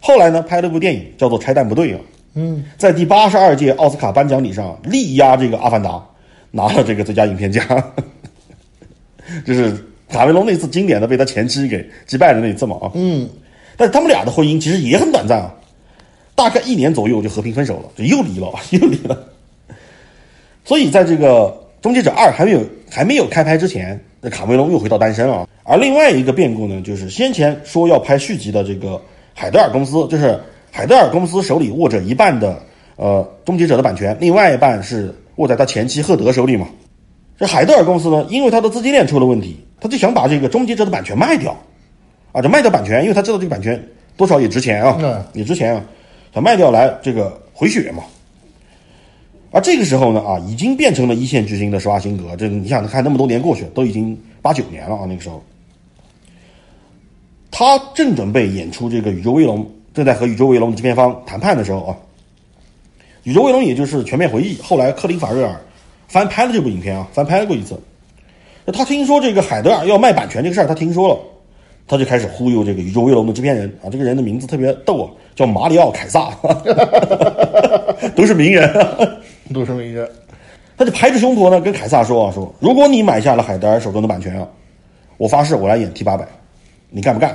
[0.00, 2.00] 后来呢，拍了部电影叫做《拆弹部队》啊。
[2.34, 5.90] 嗯，在第八十二届奥斯卡颁奖礼上力压这个《阿凡达》，
[6.50, 7.64] 拿了这个最佳影片奖，
[9.44, 9.72] 就是
[10.08, 12.90] 卡梅隆那次经典的被他前妻给击败的那一次嘛啊。
[12.94, 13.28] 嗯，
[13.76, 15.54] 但是他们俩的婚姻其实也很短暂啊，
[16.34, 19.18] 大概一年左右就和平分手了，就又离了， 又离了。
[20.64, 21.46] 所以在这个
[21.82, 25.48] 《终结者二》还没有还没有开拍之前，那卡梅隆又回到单身了。
[25.64, 29.00] 而另外一个变故呢，就是先前说要拍续集的这个
[29.34, 30.38] 海德尔公司，就是。
[30.74, 32.58] 海德尔公司手里握着一半的
[32.96, 36.66] 呃《终结者》的版权，另外一半是握在他前妻赫德手里嘛。
[37.38, 41.56] 这海德尔公司呢，因为他的资金链出了问题，他就想把这个《终结者》的版权卖掉，
[42.32, 43.82] 啊，就卖掉版权，因为他知道这个版权
[44.16, 45.84] 多少也值钱啊，也值钱啊，
[46.34, 48.04] 想卖掉来这个回血嘛。
[49.50, 55.42] 而这个时候呢，啊，已经变成了一线巨星的施瓦辛格，这你想看那么多年过去，都已经八九年了啊，那个时候，
[57.50, 59.64] 他正准备演出这个《宇宙威龙》。
[59.94, 61.94] 正在和宇宙威龙的制片方谈判的时候啊，
[63.24, 65.54] 宇宙威龙也就是全面回忆，后来克林法瑞尔
[66.12, 67.74] 翻拍了这部影片啊，翻拍过一次。
[68.66, 71.18] 他听说这个海德尔要卖版权这个事儿，他听说了，
[71.88, 76.30] 他就开始忽悠这个宇宙威龙的制片人啊，这个人的名字特别逗啊，叫马里奥凯撒，
[78.14, 78.70] 都是名人，
[79.54, 80.06] 都是名人。
[80.76, 84.46] 他就拍着胸脯呢，跟凯撒说啊，说如果你买下了海德尔手中的版权啊，
[85.16, 86.28] 我发誓我来演 T 八百，
[86.90, 87.34] 你干不干？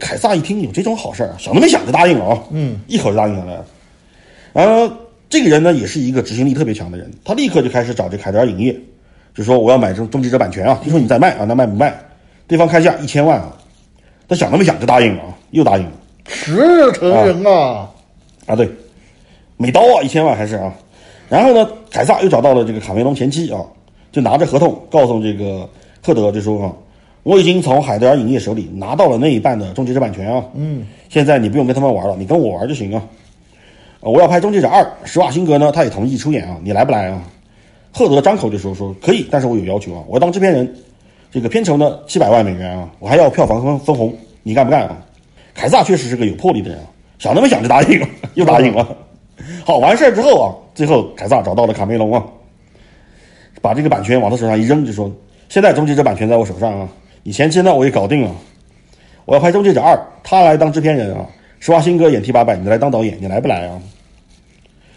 [0.00, 2.42] 凯撒一听有这种好事儿，想都没想就答应了啊！
[2.50, 3.64] 嗯，一口就答应下来了。
[4.52, 4.94] 然后
[5.28, 8.74] 这个人呢，也是一个执行力特别强的人，他立刻就开始找这凯德尔影业，
[9.34, 10.80] 就说我要买这终结者版权啊！
[10.82, 11.94] 听说你在卖啊，那卖不卖？
[12.46, 13.54] 对方开价一千万啊，
[14.26, 15.92] 他想都没想就答应了啊，又答应了。
[16.26, 17.90] 实诚人啊！
[18.46, 18.68] 啊，对，
[19.56, 20.72] 美刀啊，一千万还是啊？
[21.28, 23.60] 然后呢，凯撒又找到了这个卡梅隆前妻啊，
[24.10, 25.68] 就拿着合同告诉这个
[26.02, 26.72] 赫德，就说啊。
[27.24, 33.02] 我已经从海德尔影业手里拿到了那一半的《终结者》版权啊，嗯，现在你不用跟他们玩了，你跟我玩就行啊。
[34.00, 37.20] 我要拍《终结者二》，施瓦辛格呢，他也同意出演啊，你来不来啊？
[37.92, 40.72] 赫德张口就说说可以，但是我有要求啊，我要当制片人，
[41.32, 44.96] 这个片酬呢七百万美元啊，我还要票房分分红，你干不干啊？
[45.54, 46.86] 凯撒确实是个有魄力的人啊，
[47.18, 48.86] 想都没想就答应了， 又答应了。
[49.64, 52.22] 好，完事儿之后啊，最后凯撒找到了卡梅隆啊，
[53.60, 55.10] 把这个版权往他手上一扔，就说
[55.48, 56.88] 现在《终结者》版权在我手上啊。
[57.24, 58.30] 你前期呢，我也搞定了。
[59.24, 61.26] 我要拍《终结者二》，他来当制片人啊。
[61.60, 63.80] 施瓦辛格演 T 八百，你来当导演，你来不来啊？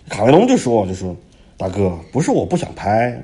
[0.09, 1.15] 卡梅隆就说：“就说
[1.57, 3.17] 大哥，不是我不想拍，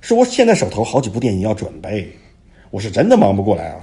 [0.00, 2.08] 是我现在手头好几部电影要准备，
[2.70, 3.80] 我是真的忙不过来啊。”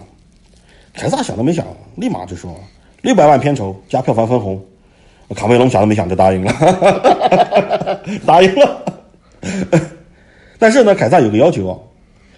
[0.94, 2.58] 凯撒想都没想，立马就说
[3.02, 4.64] ：“六百万片酬加票房分红。”
[5.36, 6.54] 卡梅隆想都没想就答应了，
[8.26, 8.86] 答应了。
[10.60, 11.80] 但是呢，凯撒有个要求啊，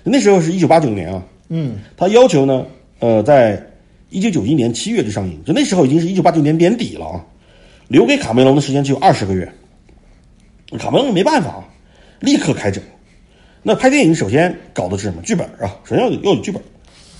[0.03, 1.21] 那时候是一九八九年啊。
[1.49, 2.65] 嗯，他要求呢，
[2.99, 3.61] 呃，在
[4.09, 7.25] 一九九一年七月就上映，就那时候已经是一九八九年年底了啊，
[7.87, 9.51] 留给卡梅隆的时间只有二十个月。
[10.77, 11.63] 卡梅隆没办法，
[12.19, 12.83] 立刻开整。
[13.63, 15.21] 那拍电影首先搞的是什么？
[15.23, 16.61] 剧本啊，首先要有要有剧本。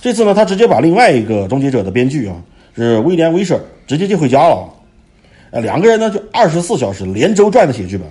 [0.00, 2.36] 这次呢，他直接把另外一个终结者的编剧啊，
[2.74, 4.72] 是威廉威舍直接接回家了。
[5.50, 8.06] 呃，两个人呢就二十四小时连轴转的写剧本，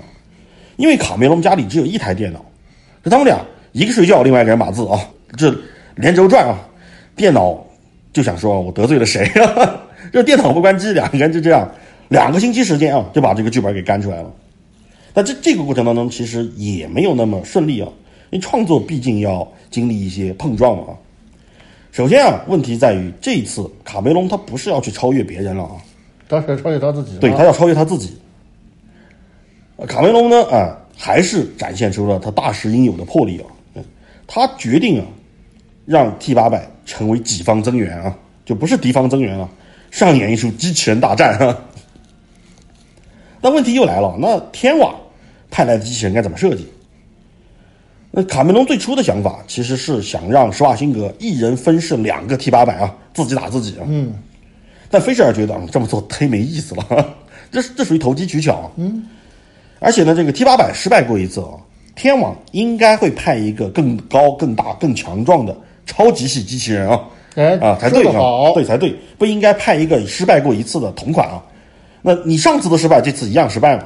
[0.75, 2.43] 因为卡梅隆家里只有一台电脑，
[3.03, 3.39] 就他们俩
[3.71, 4.99] 一个睡觉，另外一个人码字啊，
[5.37, 5.55] 这。
[5.97, 6.59] 连轴转啊，
[7.15, 7.64] 电脑
[8.15, 9.77] 就想说，我得罪了谁啊？
[10.13, 11.69] 这 电脑不关机，两个人就这样，
[12.07, 14.31] 两个星期时间啊，就把这个剧本给干出来了。
[15.13, 17.89] 那这这个过程当中，其实也没有那么顺利啊，
[18.29, 20.95] 因为创作毕竟要经历一些碰撞嘛啊。
[21.91, 25.75] 首先啊，问题在于这一次卡梅隆他不是要去超越别人了啊，
[26.29, 28.17] 他是要超越他自己，对他要超越他自己。
[29.89, 33.83] 卡梅隆呢啊，还是展现出了他大师应有的魄力啊，
[34.25, 35.05] 他决定啊。
[35.85, 38.15] 让 T 八百成为己方增援啊！
[38.43, 39.49] 就不是敌方增援啊，
[39.91, 41.57] 上演一出机器人大战啊。
[43.41, 44.95] 那问题又来了，那天网
[45.49, 46.67] 派来的机器人该怎么设计？
[48.11, 53.83] 那卡梅隆最初的想法其实是想让施瓦辛格一人分饰两个 T 八百啊，自己打自己啊。
[53.87, 54.13] 嗯，
[54.89, 57.15] 但菲舍尔觉得啊，这么做忒没意思了，
[57.51, 58.71] 这这属于投机取巧。
[58.77, 59.05] 嗯，
[59.79, 61.59] 而且呢，这个 T 八百失败过一次啊，
[61.93, 67.01] 天网应该会派一个更高、更大、更强壮的超级系机器人啊。
[67.35, 71.43] 哎啊，才对啊对才对，不应该派一个失败过一次的同款啊。
[72.01, 73.83] 那你上次的失败，这次一样失败嘛？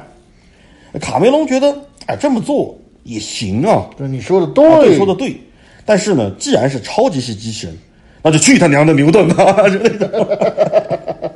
[1.00, 5.36] 卡梅隆觉得，哎，这么做也行啊，对你说的啊对，对，说的对。
[5.84, 7.76] 但是呢，既然是超级系机器人，
[8.22, 11.32] 那就去他娘的牛顿吧 之类的。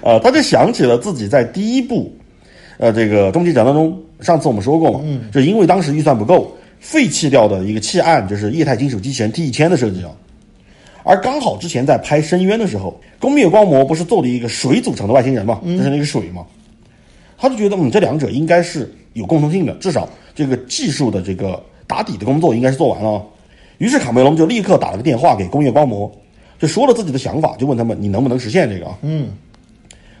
[0.02, 2.10] 啊，他就想起了自己在第一部，
[2.78, 10.10] 呃，这个终极战当中，上次我们说过嘛，嗯，就因为当时预算不够，废弃掉的一个弃案，就是液态金属机器人 T 一千的设计啊。
[11.04, 16.44] 而刚好之前在拍《深渊》的时候，工业光魔不是做了一个水组成的外星人嘛，就是那个水嘛，
[17.38, 23.24] 他就觉得嗯，这两者应该是有共同性的，至少这个技术的这个打底的工作应该是做完了。
[23.78, 26.10] 于是卡梅隆就立刻打了个电话给工业光魔，
[26.58, 28.98] 就说了自己的想法，就问他们你能不能实现这个啊？
[29.02, 29.28] 嗯，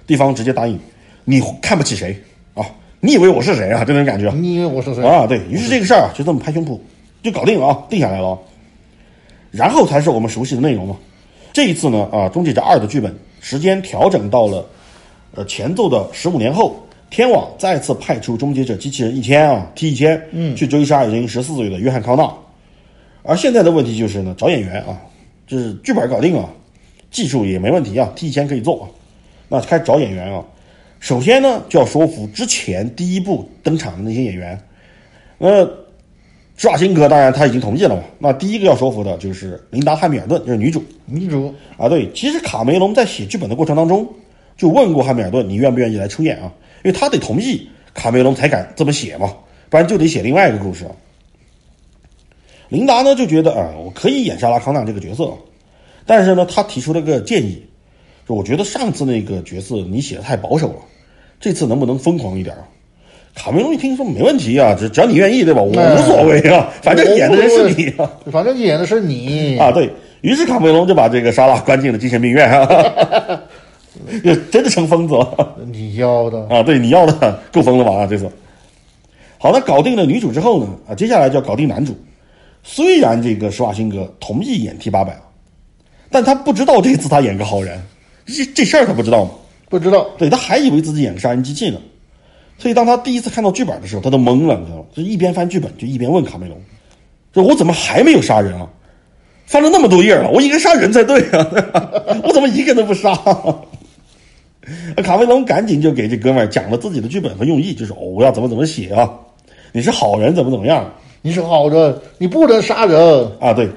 [0.06, 0.78] 对方直接答应，
[1.24, 2.18] 你看不起谁
[2.54, 2.64] 啊？
[3.00, 3.84] 你以为我是谁啊？
[3.84, 5.04] 这种感觉你以为我是谁？
[5.04, 6.78] 啊，对于是这个事儿啊，就这么拍胸脯
[7.22, 8.38] 就搞定了啊，定下来了啊。
[9.52, 10.96] 然后才是我们熟悉的内容嘛。
[11.52, 14.66] 这一次呢，啊，《终结者二》的剧本时间调整到了
[15.34, 16.76] 呃前奏的十五年后，
[17.08, 22.28] 天网再次派出终结者机器人一千啊 T 一千，嗯，去追杀已经十四岁的约翰康纳。
[23.22, 24.98] 而现在的问题就是呢，找演员啊，
[25.46, 26.48] 就是剧本搞定啊，
[27.12, 28.84] 技术也没问题啊，T 一千可以做啊，
[29.48, 30.42] 那开始找演员啊。
[31.00, 34.60] 首先呢，就要说服之前第一部登场的那些演员，
[35.38, 35.68] 那。
[36.60, 38.02] 施瓦辛格当然他已经同意了嘛。
[38.18, 41.88] 那第一个要说服的就是琳达·汉密尔顿，就是女主女主啊。
[41.88, 44.04] 对，其实卡梅隆在写剧本的过程当中
[44.56, 46.52] 就问过汉密尔顿，你愿不愿意来出演啊？
[46.82, 49.32] 因为他得同意，卡梅隆才敢这么写嘛，
[49.70, 50.84] 不然就得写另外一个故事。
[52.70, 55.32] 琳达呢就觉得啊，我可以演莎拉·康纳这个角色，
[56.04, 57.62] 但是呢，他提出了个建议，
[58.28, 60.80] 就我觉得上次那个角色你写的太保守了，
[61.40, 62.62] 这次能不能疯狂一点啊？
[63.34, 65.62] 卡梅隆一听说没问题啊，只只要你愿意，对吧？
[65.62, 68.10] 我无所谓啊， 反正演的人是你啊。
[68.32, 69.88] 反正演的是你 啊，对
[70.22, 72.66] 于是卡梅隆就把这个莎拉关进了精神病院啊，
[74.24, 76.62] 就真的成疯子了你要的啊！
[76.64, 77.92] 对，你要的够疯了吧？
[77.92, 78.28] 啊，这次
[79.38, 80.68] 好，那搞定了女主之后呢？
[80.88, 81.96] 啊，接下来就要搞定男主。
[82.64, 85.16] 虽然这个施瓦辛格同意演 T 八百，
[86.10, 87.80] 但他不知道这次他演个好人，
[88.26, 89.30] 这这事儿他不知道吗？
[89.68, 91.78] 不知道，对他还以为自己演个杀人机器呢。
[92.56, 94.84] 所以当他第一次看到剧本的时候，他都懵了，你知道吗？
[94.94, 96.58] 就一边翻剧本，就一边问卡梅隆
[97.32, 98.68] ：“说我怎么还没有杀人啊？
[99.46, 101.46] 翻了那么多页了，我应该杀人才对啊！
[102.24, 103.14] 我怎么一个都不杀？”
[105.02, 109.08] 卡梅隆赶紧就给这哥们儿讲了自己的剧本和用意，就是哦，我要怎么怎么写啊？
[109.72, 110.92] 你是好人，怎么怎么样？
[111.22, 113.52] 你是好人，你不能杀人啊！
[113.52, 113.68] 对，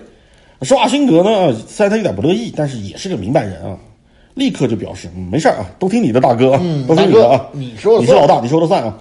[0.64, 3.78] 施瓦辛格呢，虽然他有点不乐意，但是也是个明白人啊。
[4.34, 8.98] 立刻就表示，嗯，没事啊，都听你的，大哥，嗯 都听你的啊，你说你是老大，你说了算啊。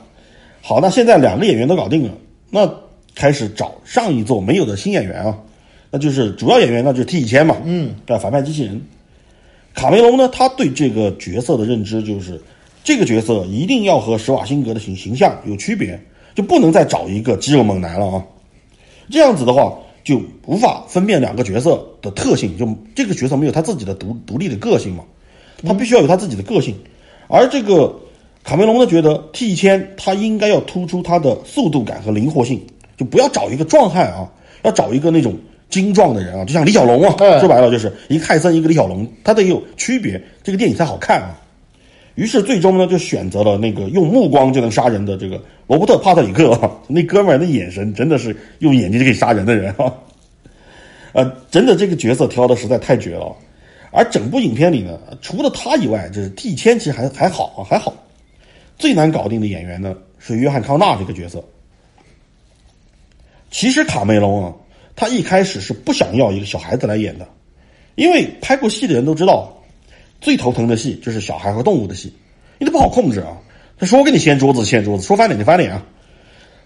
[0.62, 2.10] 好，那现在两个演员都搞定了，
[2.50, 2.70] 那
[3.14, 5.38] 开始找上一座没有的新演员啊，
[5.90, 8.80] 那就是主要演员那，就是 T 一千嘛，嗯，对，反派机器人。
[9.72, 12.40] 卡梅隆呢，他对这个角色的认知就是，
[12.82, 15.98] 这个角色一定要和施瓦辛格的形形象有区别，
[16.34, 18.24] 就不能再找一个肌肉猛男了啊。
[19.08, 19.72] 这样子的话，
[20.04, 25.04] 就无法分辨两个角色的特性，就这个角色没有他自己的独独立的个性嘛。
[25.66, 26.74] 他必须要有他自己的个性，
[27.28, 27.94] 而这个
[28.42, 32.60] 卡梅隆呢，觉得 T 一千他应该要突出他的速度感和灵活性，
[32.96, 34.28] 就不要找一个壮汉啊，
[34.62, 35.36] 要找一个那种
[35.68, 41.38] 精壮的人啊，就像李小龙啊，嗯说白了就是一个泰森，一个李小龙，他得有区别，这个电影才好看啊。
[42.16, 49.92] 于是最终呢，就选择了那个用目光就能杀人的这个罗伯特·帕特里克啊，那哥们儿的眼神真的是用眼睛就可以杀人的人啊，
[51.12, 53.32] 呃，真的这个角色挑的实在太绝了。
[53.92, 57.92] 而整部影片里呢，除了他以外，就是 T 千其实还还好啊，还好。
[58.78, 61.44] 最难搞定的演员呢是约翰康纳这个角色。
[63.50, 64.54] 其实卡梅隆啊，
[64.94, 67.26] 他一开始是不想要一个小孩子来演的，
[67.96, 69.52] 因为拍过戏的人都知道，
[70.20, 72.14] 最头疼的戏就是小孩和动物的戏，
[72.58, 73.36] 因为不好控制啊。
[73.76, 75.84] 他说给你掀桌子掀桌子，说翻脸就翻脸啊，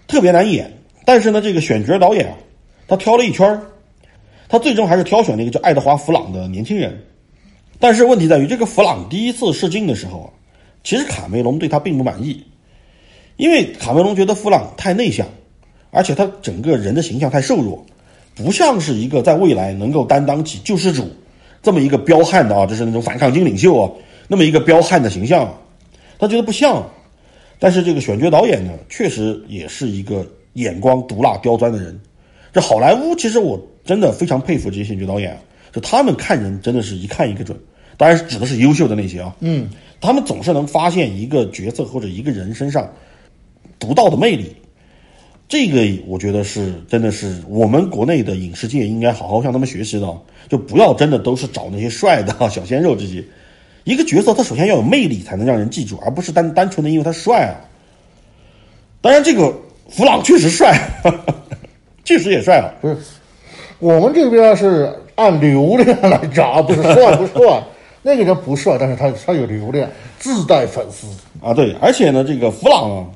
[0.05, 0.71] 特别难演。
[1.05, 2.37] 但是呢，这个选角导演啊，
[2.87, 3.59] 他挑了一圈
[4.47, 6.95] 他最终还是挑选了一个叫爱德华·弗朗的年轻人。
[7.79, 10.29] 但是问题在于，这个弗朗第一次试镜的时候啊，
[10.83, 12.43] 其实卡梅隆对他并不满意，
[13.37, 15.27] 因为卡梅隆觉得弗朗太内向，
[15.91, 17.85] 而且他整个人的形象太瘦弱，
[18.33, 21.07] 不像是一个在未来能够担当起救世主
[21.61, 23.91] 这么一个彪悍的啊，就是那种反抗军领袖啊，
[24.27, 25.53] 那么一个彪悍的形象，
[26.17, 26.83] 他觉得不像。
[27.57, 31.97] 但是这个选角导演呢，确实也是一个眼光毒辣刁钻的人。
[32.51, 35.37] 这好莱坞其实我真的非常佩服这些选角导演，
[35.75, 37.59] 就他们看人真的是一看一个准。
[37.97, 39.67] 当然指的是优秀的那些啊，嗯，
[39.99, 42.89] 他们总是能发现一个角色或者一个人身上
[43.77, 44.55] 独到的魅力。
[45.49, 53.21] 这个我觉得是真的是我们国内的影视界应该好好向他们学习的，就不要真的都是找那些帅的小鲜肉这些。
[53.83, 57.59] 一个角色他首先要有魅力才能让人记住，而不是单单纯的因为他帅啊。
[59.01, 59.53] 当然，这个
[59.89, 60.79] 弗朗确实帅，
[62.05, 62.71] 确实也帅啊。
[62.81, 62.97] 不是，
[63.79, 67.63] 我们这边是按流量来找，不是帅不帅。
[68.01, 71.07] 那个人不帅，但是他他有流量，自带粉丝。
[71.41, 73.07] 啊，对，而且呢，这个弗朗啊，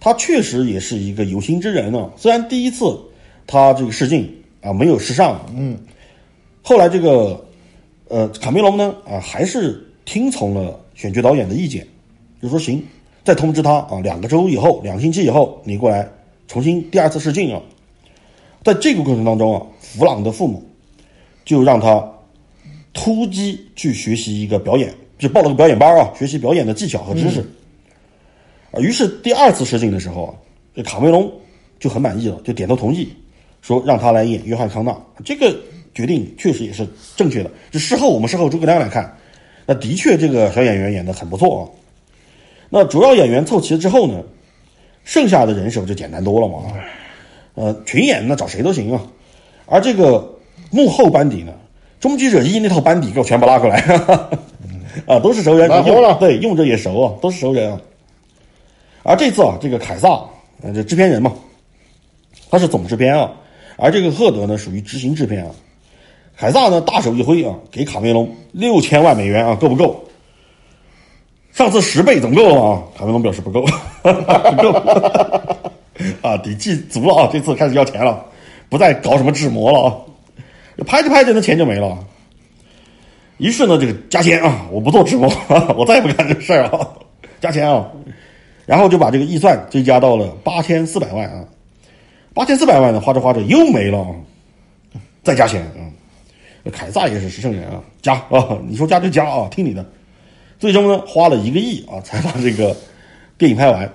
[0.00, 2.10] 他确实也是一个有心之人啊。
[2.16, 2.98] 虽然第一次
[3.46, 4.28] 他这个试镜
[4.62, 5.78] 啊没有试上，嗯，
[6.62, 7.44] 后来这个
[8.08, 11.86] 呃卡梅隆呢啊还是听从了选角导演的意见，
[12.42, 12.82] 就说行，
[13.22, 16.08] 再通知他啊，两个周以后，两个星期以后你过来
[16.48, 17.60] 重新第二次试镜啊。
[18.64, 20.62] 在这个过程当中啊，弗朗的父母
[21.44, 22.06] 就让他
[22.92, 27.40] 突击去学习一个表演，就报了个表演班啊，学习表演的技巧和知识。
[28.72, 30.34] 啊，于是第二次试镜的时候啊，
[30.74, 31.30] 这卡梅隆
[31.78, 33.08] 就很满意了，就点头同意，
[33.62, 34.96] 说让他来演约翰康纳。
[35.24, 35.56] 这个
[35.92, 37.50] 决定确实也是正确的。
[37.70, 39.16] 这事后我们事后诸葛亮来看，
[39.66, 41.62] 那的确这个小演员演的很不错啊。
[42.68, 44.22] 那主要演员凑齐了之后呢，
[45.02, 46.72] 剩下的人手就简单多了嘛。
[47.54, 49.02] 呃，群演那找谁都行啊。
[49.66, 50.32] 而这个
[50.70, 51.52] 幕后班底呢，
[52.00, 53.78] 终结者一那套班底给我全部拉过来，
[55.06, 57.80] 啊，都是熟人，来活了对，用着也熟啊，都是熟人啊。
[59.02, 60.08] 而这次啊，这个凯撒，
[60.62, 61.32] 呃，这制片人嘛，
[62.50, 63.30] 他是总制片啊，
[63.76, 65.50] 而这个赫德呢，属于执行制片啊。
[66.36, 70.04] 凯撒呢，大手一挥啊，给卡梅隆六千万美元啊，够不够？
[71.52, 72.82] 上次十倍总够了吗？
[72.96, 73.62] 卡梅隆表示不够，
[74.02, 74.70] 不够
[76.22, 78.24] 啊，底气足了啊，这次开始要钱了，
[78.68, 79.96] 不再搞什么制模了啊，
[80.84, 81.98] 拍着拍着那钱就没了。
[83.38, 85.26] 于是呢，这个加钱啊，我不做直播，
[85.76, 86.88] 我再也不干这事儿啊，
[87.40, 87.90] 加钱啊。
[88.66, 91.44] 然后就把这个预算追加到了八千四百万啊，
[92.34, 94.14] 八千四百万呢，花着花着又没了啊，
[95.22, 95.80] 再加钱啊，
[96.70, 99.84] 凯撒也是实诚人啊，加啊，你说加就加啊，听你的。
[100.58, 102.76] 最终呢，花了一个亿啊，才把这个
[103.38, 103.90] 电影拍完。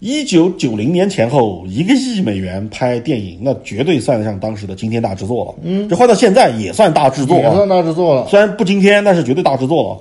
[0.00, 5.54] 一九九零年前后，一个亿美元拍电影，那绝对算得上当时的惊天大制作了。
[5.62, 8.26] 嗯，这换到现在也算大制作了，也算大制作了。
[8.28, 10.00] 虽然不惊天，但是绝对大制作了。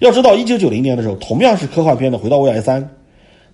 [0.00, 2.82] 要知道，一九九零年的时候，同样是科幻片的《回到未来三》，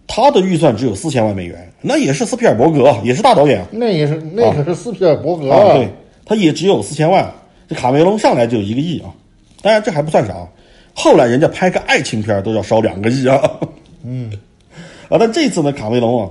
[0.06, 3.66] 它的预算只有四千万美元，那也是斯皮尔伯格，也是大导演啊。
[3.72, 5.88] 那也是那可是斯皮尔伯格啊，对，
[6.24, 7.30] 他也只有四千万。
[7.68, 9.12] 这卡梅隆上来就有一个亿啊，
[9.60, 10.34] 当然这还不算啥，
[10.94, 13.42] 后来人家拍个爱情片都要烧两个亿啊。
[14.04, 14.30] 嗯，
[15.08, 16.30] 啊，但这次呢，卡梅隆啊，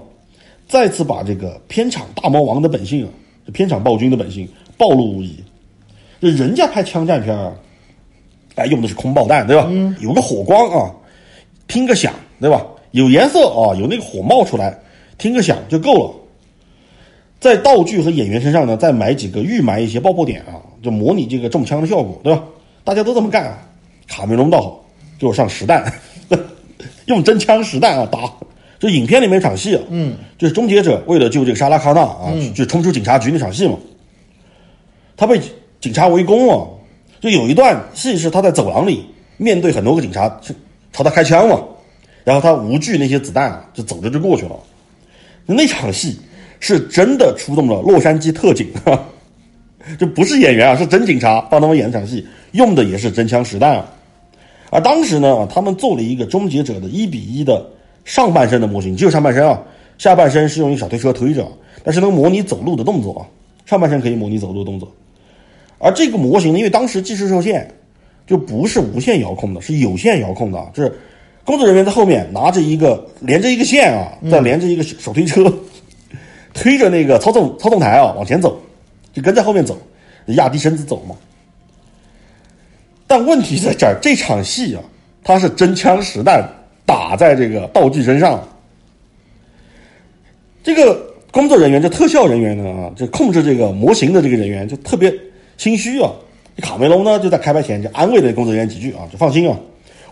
[0.67, 3.09] 再次把这个片场大魔王的本性啊，
[3.45, 5.35] 这片场暴君的本性暴露无遗。
[6.21, 7.53] 这人家拍枪战片啊，
[8.55, 9.67] 哎，用的是空爆弹，对吧？
[9.69, 10.91] 嗯，有个火光啊，
[11.67, 12.65] 听个响，对吧？
[12.91, 14.77] 有颜色啊，有那个火冒出来，
[15.17, 16.13] 听个响就够了。
[17.39, 22.43] 在道具和演员身上呢，再埋几个预埋一些爆破点啊，就模拟这个中枪的效果，对吧？
[22.83, 23.59] 大家都这么干啊。
[24.07, 24.83] 卡梅隆倒好，
[25.19, 25.93] 给我上实弹，
[27.05, 28.31] 用真枪实弹啊打。
[28.85, 33.75] 就影片里面一场戏啊，嗯，就是终结者为了救这个莎拉康纳啊，就冲出警察局那场戏嘛。
[35.17, 35.41] 他被
[35.81, 36.67] 警察围攻啊，
[37.19, 39.03] 就有一段戏是他在走廊里
[39.37, 40.29] 面对很多个警察，
[40.93, 41.59] 朝他开枪嘛。
[42.23, 44.55] 然后他无惧那些子弹啊，就走着就过去了。
[45.47, 46.19] 那场戏
[46.59, 48.67] 是真的出动了洛杉矶特警，
[49.97, 53.85] 就不是演员啊，是真警察帮他们演这场戏，用的也是真枪实弹啊。
[54.69, 57.65] 而当时呢，他们做了一个终结者的一比一的
[58.05, 59.61] 上半身的模型，只有上半身啊，
[59.97, 61.45] 下半身是用一个小推车推着，
[61.83, 63.27] 但是能模拟走路的动作啊，
[63.65, 64.89] 上半身可以模拟走路的动作。
[65.79, 67.69] 而这个模型呢，因为当时技术受限，
[68.25, 70.91] 就不是无线遥控的，是有线遥控的，就是。
[71.43, 75.43] 工作人员在后面拿着一个连着一个线啊，再连着一个手推车，
[76.55, 78.59] 推着那个操纵操纵台啊往前走，
[79.13, 79.77] 就跟在后面走，
[80.25, 81.15] 压低身子走嘛。
[83.05, 84.81] 但问题在这儿，这场戏啊，
[85.23, 86.43] 它是真枪实弹
[86.85, 88.41] 打在这个道具身上。
[90.63, 90.99] 这个
[91.31, 95.13] 工作人员，这特效人员呢啊，就控制这个模型的这个人员就特别
[95.57, 96.09] 心虚啊。
[96.61, 99.57] 卡梅隆呢就在开拍前就安慰了工作人员几句啊，就放心啊。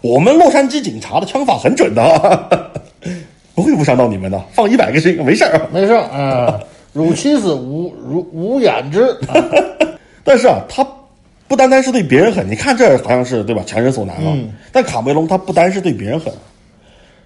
[0.01, 2.69] 我们洛杉矶警察的枪法很准的，
[3.55, 6.59] 不会误伤到你们的，放一百个心，没事儿，没事儿啊。
[6.91, 9.17] 汝妻子无如无眼之，
[10.23, 10.91] 但是啊，他不
[11.47, 13.63] 不单单是对别人狠，你看这好像是对吧？
[13.65, 14.37] 强人所难啊。
[14.71, 16.33] 但卡梅隆他不单是对别人狠，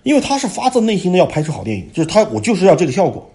[0.07, 3.29] 因为他是发自内心的要拍出好电影，就是他我就是要这个效果，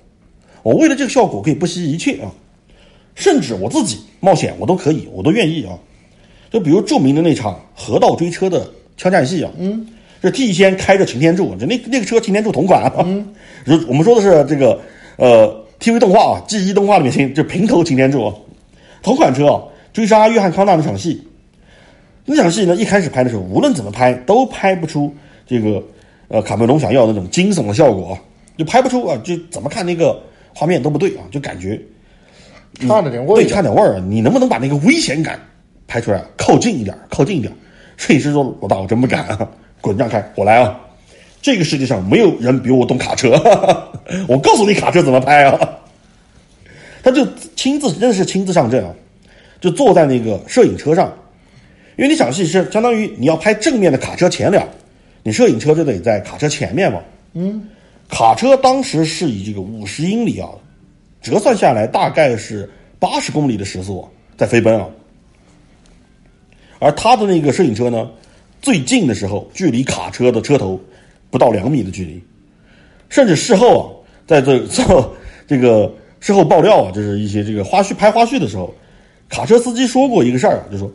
[0.62, 2.32] 我为了这个效果可以不惜一切啊，
[3.14, 5.78] 甚至我自己冒险我都可以，我都愿意啊。
[6.50, 8.66] 就比如著名的那场河道追车的
[8.96, 9.86] 枪战戏啊，嗯，
[10.22, 13.34] 这替先开着擎天柱，这那那个车擎天柱同款啊，嗯，
[13.86, 14.80] 我们说的是这个
[15.18, 18.32] 呃 TV 动画啊，G 一动画里面擎就平头擎天柱，
[19.02, 19.62] 同款车啊。
[19.92, 21.22] 追杀约翰康纳那场戏，
[22.24, 22.74] 那场戏呢？
[22.74, 25.14] 一开始拍的时候，无论怎么拍都拍不出
[25.46, 25.82] 这个
[26.32, 28.18] 呃卡梅隆想要的那种惊悚的效果，
[28.56, 30.18] 就拍不出啊，就怎么看那个
[30.54, 31.78] 画面都不对啊，就感觉
[32.80, 34.00] 差着点味儿对，差点味儿。
[34.00, 35.38] 你能不能把那个危险感
[35.86, 36.24] 拍出来？
[36.38, 37.52] 靠近一点，靠近一点。
[37.98, 39.48] 摄影师说：“老大，我真不敢啊，
[39.82, 40.80] 滚，让开，我来啊！
[41.42, 43.30] 这个世界上没有人比我懂卡车，
[44.26, 45.78] 我告诉你卡车怎么拍啊！”
[47.04, 48.90] 他就亲自，真的是亲自上阵啊。
[49.60, 51.12] 就坐在那个摄影车上，
[51.96, 54.66] 因为那场戏是相当于你要拍正面的卡车前脸，
[55.22, 57.00] 你摄影车就得在卡车前面嘛。
[57.34, 57.68] 嗯，
[58.08, 60.48] 卡车当时是以这个五十英里啊，
[61.20, 62.68] 折算下来大概是
[62.98, 64.06] 八十公里的时速
[64.36, 64.86] 在飞奔啊。
[66.78, 68.10] 而他的那个摄影车呢，
[68.60, 70.80] 最近的时候距离卡车的车头
[71.30, 72.22] 不到两米的距离，
[73.08, 73.86] 甚至事后啊，
[74.26, 75.14] 在这做
[75.46, 78.74] 这个事后爆料啊，就是一些这个花絮拍花絮的时候。
[79.28, 80.92] 卡车司机说过一个事儿，就说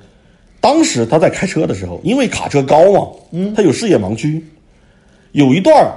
[0.68, 4.46] 当时他在开车的时候，因为卡车高嘛，嗯，他有视野盲区，
[5.32, 5.90] 有一段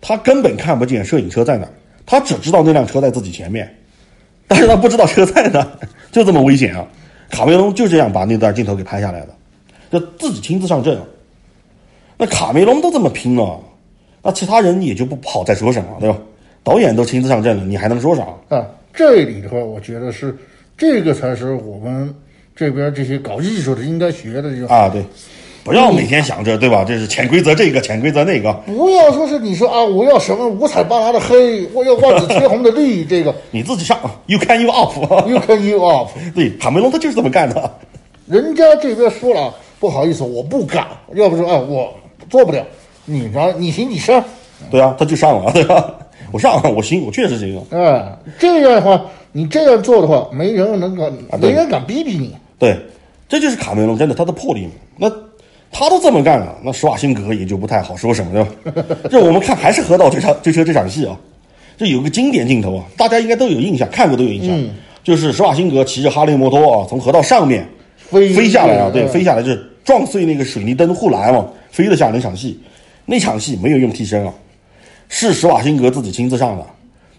[0.00, 1.68] 他根本看不见摄影车在哪，
[2.04, 3.72] 他只知道那辆车在自己前面，
[4.48, 5.64] 但是他不知道车在哪，
[6.10, 6.84] 就这么危险啊！
[7.30, 9.28] 卡梅隆就这样把那段镜头给拍下来了，
[9.92, 11.00] 就自己亲自上阵。
[12.18, 13.60] 那卡梅隆都这么拼了，
[14.24, 16.18] 那其他人也就不好再说什么，对吧？
[16.64, 18.66] 导演都亲自上阵了，你还能说啥啊？
[18.92, 20.36] 这里的话，我觉得是。
[20.76, 22.14] 这个才是我们
[22.56, 25.04] 这边这些搞艺术的应该学的这个啊，对，
[25.62, 26.82] 不要每天想着对吧？
[26.88, 37.70] 这是潜规则，这个潜规则那个，不要说是你说啊，我要什么五彩斑斓的黑，我要万紫千红的绿，这个 你自己上，You can you up，You can you up，对，卡梅隆他就是这么干的。
[38.26, 41.92] 人家这边说了，不好意思，我不敢，要不说啊，我
[42.30, 42.64] 做不了，
[43.04, 43.52] 你呢？
[43.58, 44.24] 你行你上，
[44.70, 45.94] 对啊，他就上了，对吧？
[46.32, 47.58] 我上，我行，我确实行。
[47.70, 49.04] 啊，这样的话。
[49.32, 52.34] 你这样做的话，没人能敢，没人敢逼逼你。
[52.58, 52.76] 对，
[53.28, 54.72] 这就是卡梅隆真的他的魄力嘛。
[54.96, 55.10] 那
[55.70, 58.48] 他都这么干了，那施瓦辛格也就不太好说什么了。
[59.10, 61.18] 就我们看，还是河道追车追车这场戏啊，
[61.76, 67.66] 这有个经典镜头啊，大家应该都有印象，看过都有印象，就是施瓦辛格骑着哈雷摩托啊，从河道上面
[67.98, 72.58] 飞飞下来啊，对，飞下来就是撞碎那个水泥灯护栏嘛，飞了下来那场戏。
[73.04, 74.32] 那场戏没有用替身啊，
[75.08, 76.66] 是施瓦辛格自己亲自上的。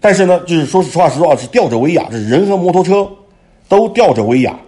[0.00, 3.08] 但是呢，就是说实话实话，是吊着威亚，这人和摩托车
[3.68, 4.58] 都吊着威亚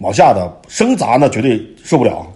[0.00, 2.26] 往下的生砸，那绝对受不了。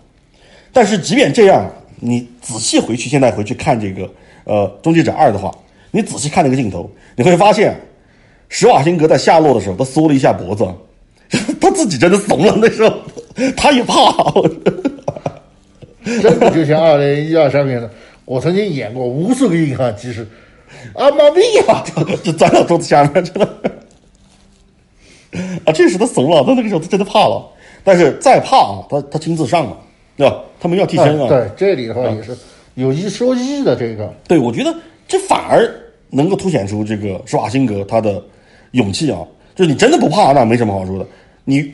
[0.72, 4.08] 但是即便这样，你仔细回去现在回去看这个
[4.44, 5.54] 呃《终结者二》的话，
[5.90, 7.78] 你仔细看那个镜头，你会发现，
[8.48, 10.66] 施瓦辛格在下落的时候，他缩了一下脖子，
[11.60, 12.54] 他自己真的怂了。
[12.60, 12.96] 那时候
[13.56, 14.12] 他也怕，
[16.22, 17.90] 真的就像二零一二上面的，
[18.24, 20.26] 我曾经演过无数个硬汉，其实。
[20.92, 21.84] 啊妈咪呀！
[22.22, 23.48] 就钻到桌子下面去了。
[25.64, 27.44] 啊，这时他怂了，他那个时候他真的怕了。
[27.82, 29.76] 但是再怕啊，他他亲自上了，
[30.16, 30.36] 对吧？
[30.58, 31.28] 他们要替身啊。
[31.28, 32.36] 对，这里的话也是
[32.74, 34.10] 有一说一的这个。
[34.26, 34.74] 对，我觉得
[35.06, 35.70] 这反而
[36.08, 38.22] 能够凸显出这个施瓦辛格他的
[38.70, 39.20] 勇气啊。
[39.54, 41.06] 就是你真的不怕，那没什么好说的。
[41.44, 41.70] 你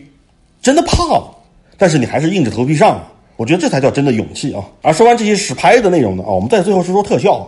[0.61, 1.31] 真的怕了，
[1.79, 3.01] 但是你还是硬着头皮上。
[3.37, 4.63] 我觉得这才叫真的勇气啊。
[4.83, 7.35] 而说完这些实拍的内容呢，啊，我们再最后说说特效。
[7.35, 7.47] 啊，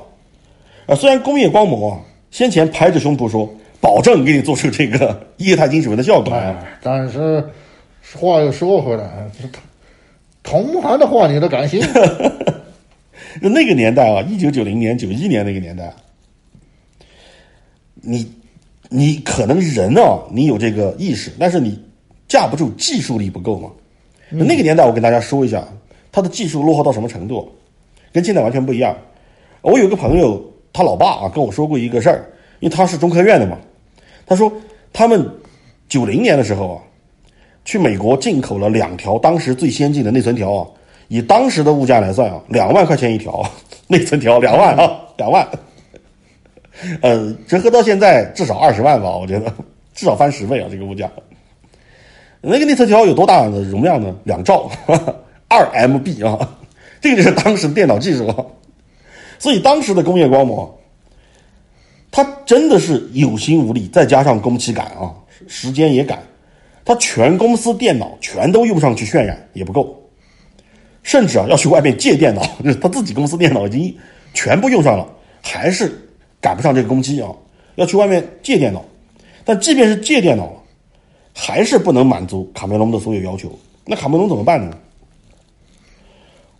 [0.86, 1.98] 啊虽然工业光魔啊
[2.30, 3.52] 先前拍着胸脯说
[3.82, 6.32] 保证给你做出这个 液态金属的效果，
[6.80, 7.44] 但是
[8.14, 9.28] 话又说回来，
[10.44, 11.82] 同行的话你都敢信？
[13.40, 15.92] 那 那个年代啊，一九九零年、九一年那个年代，
[17.94, 18.32] 你
[18.88, 21.76] 你可能人啊，你有这个意识，但是你
[22.28, 23.68] 架不住技术力不够嘛。
[24.30, 25.66] 那个年代，我跟大家说一下，
[26.12, 27.50] 他的技术落后到什么程度，
[28.12, 28.96] 跟现在完全不一样。
[29.60, 30.40] 我有个朋友。
[30.74, 32.24] 他老爸啊跟我说过一个事儿，
[32.60, 33.58] 因为他是中科院的嘛，
[34.26, 34.52] 他说
[34.92, 35.28] 他们
[35.88, 36.78] 九零年的时候啊，
[37.64, 40.66] 去美国进口了两条当时最先进的内存条啊，
[41.08, 43.44] 以当时的物价来算啊，两万块钱一条
[43.88, 45.46] 内存条，两万啊，两万，
[47.02, 49.52] 呃，折合到现在至少二十万吧，我觉得
[49.94, 51.10] 至少翻十倍啊，这个物价。
[52.40, 54.12] 那个内存条有多大的容量呢？
[54.24, 54.68] 两兆，
[55.48, 56.56] 二 MB 啊，
[57.00, 58.34] 这个就是当时的电脑技术。
[59.38, 60.76] 所以当时的工业光魔，
[62.12, 65.12] 他真的是有心无力，再加上工期赶啊，
[65.48, 66.22] 时间也赶，
[66.84, 69.98] 他全公司电脑全都用上去渲染也不够，
[71.02, 72.42] 甚至啊要去外面借电脑，
[72.80, 73.96] 他自己公司电脑已经
[74.34, 75.08] 全部用上了，
[75.40, 75.90] 还是
[76.38, 77.30] 赶不上这个工期啊，
[77.76, 78.84] 要去外面借电脑。
[79.44, 80.52] 但即便是借电脑，
[81.34, 83.50] 还是不能满足卡梅隆的所有要求。
[83.84, 84.76] 那卡梅隆怎么办呢？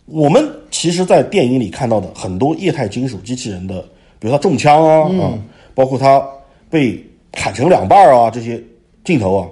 [0.05, 3.87] 我们其实，在电影里看到的很多液态金属机器人的，
[4.23, 5.37] 比如他中枪啊，啊，
[5.75, 6.25] 包括他
[6.69, 8.57] 被砍成两半啊，这些
[9.03, 9.49] 镜头啊，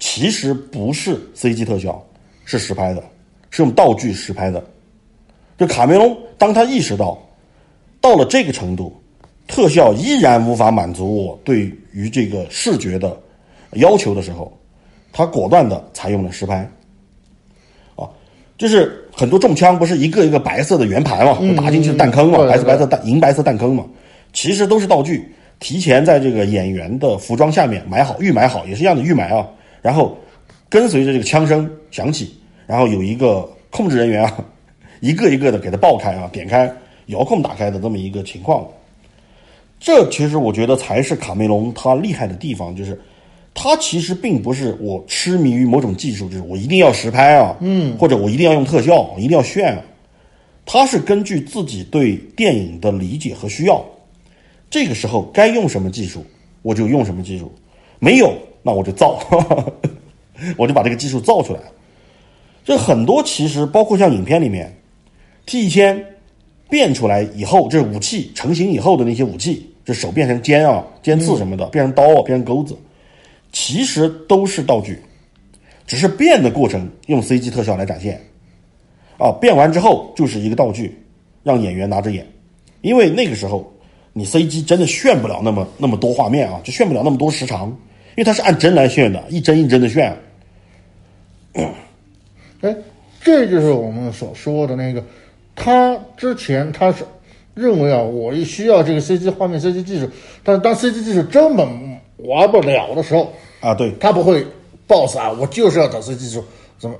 [0.00, 2.04] 其实不是 CG 特效，
[2.44, 3.00] 是实拍的，
[3.48, 4.60] 是用道具实拍的。
[5.56, 7.16] 就卡梅隆，当他意识到
[8.00, 8.92] 到了这个程度，
[9.46, 13.16] 特效依然无法满足我对于这个视觉的
[13.74, 14.52] 要求的时候，
[15.12, 16.68] 他果断的采用了实拍。
[17.94, 18.10] 啊，
[18.58, 23.84] 就是很多中枪不是一个一个白色的圆盘嘛，打进去的弹坑嘛，白色白色弹银白色弹坑嘛，
[24.32, 29.46] 其实都是道具，提前在这个演员的服装下面埋好预埋好，也是一样的预埋啊，
[29.82, 30.16] 然后
[30.68, 32.34] 跟随着这个枪声响起，
[32.66, 34.44] 然后有一个控制人员啊，
[35.00, 36.72] 一个一个的给它爆开啊，点开
[37.06, 38.66] 遥控打开的这么一个情况。
[39.78, 42.98] 这其实我觉得才是卡梅隆他厉害的地方，就是
[43.54, 49.82] 他其实并不是我痴迷于某种技术，就是我一定要实拍啊，嗯，或者我一定要用特效，我一定要炫啊。
[50.64, 53.84] 他是根据自己对电影的理解和需要，
[54.70, 56.24] 这个时候该用什么技术
[56.62, 57.52] 我就用什么技术，
[57.98, 58.32] 没有
[58.62, 59.18] 那我就造，
[60.56, 61.60] 我就把这个技术造出来。
[62.64, 64.72] 这很多其实包括像影片里面
[65.44, 66.02] ，T 一千
[66.70, 72.76] 变出来以后，这是武器成型以后的那些武器，这手变成尖啊、尖刺什么的，变成刀啊、变成钩子，
[73.52, 74.98] 其实都是道具，
[75.86, 78.20] 只是变的过程用 CG 特效来展现。
[79.18, 80.98] 啊，变完之后就是一个道具，
[81.44, 82.26] 让演员拿着演，
[82.80, 83.72] 因为那个时候
[84.12, 90.16] 你 CG 真的炫不了那么那么多画面啊，就炫不了那么多时长，因为它是按帧来炫的，一帧一帧的炫。
[92.62, 92.74] 哎，
[93.20, 95.04] 这就是我们所说的那个，
[95.54, 97.04] 他之前他是
[97.54, 100.08] 认为啊，我需要这个 CG 画面、CG 技术，
[100.42, 101.64] 但是当 CG 技术这么
[102.18, 104.46] 玩不了的时候，啊，对他不会
[104.86, 106.44] boss 啊，我就是要找 CG 技术，
[106.78, 106.96] 怎么？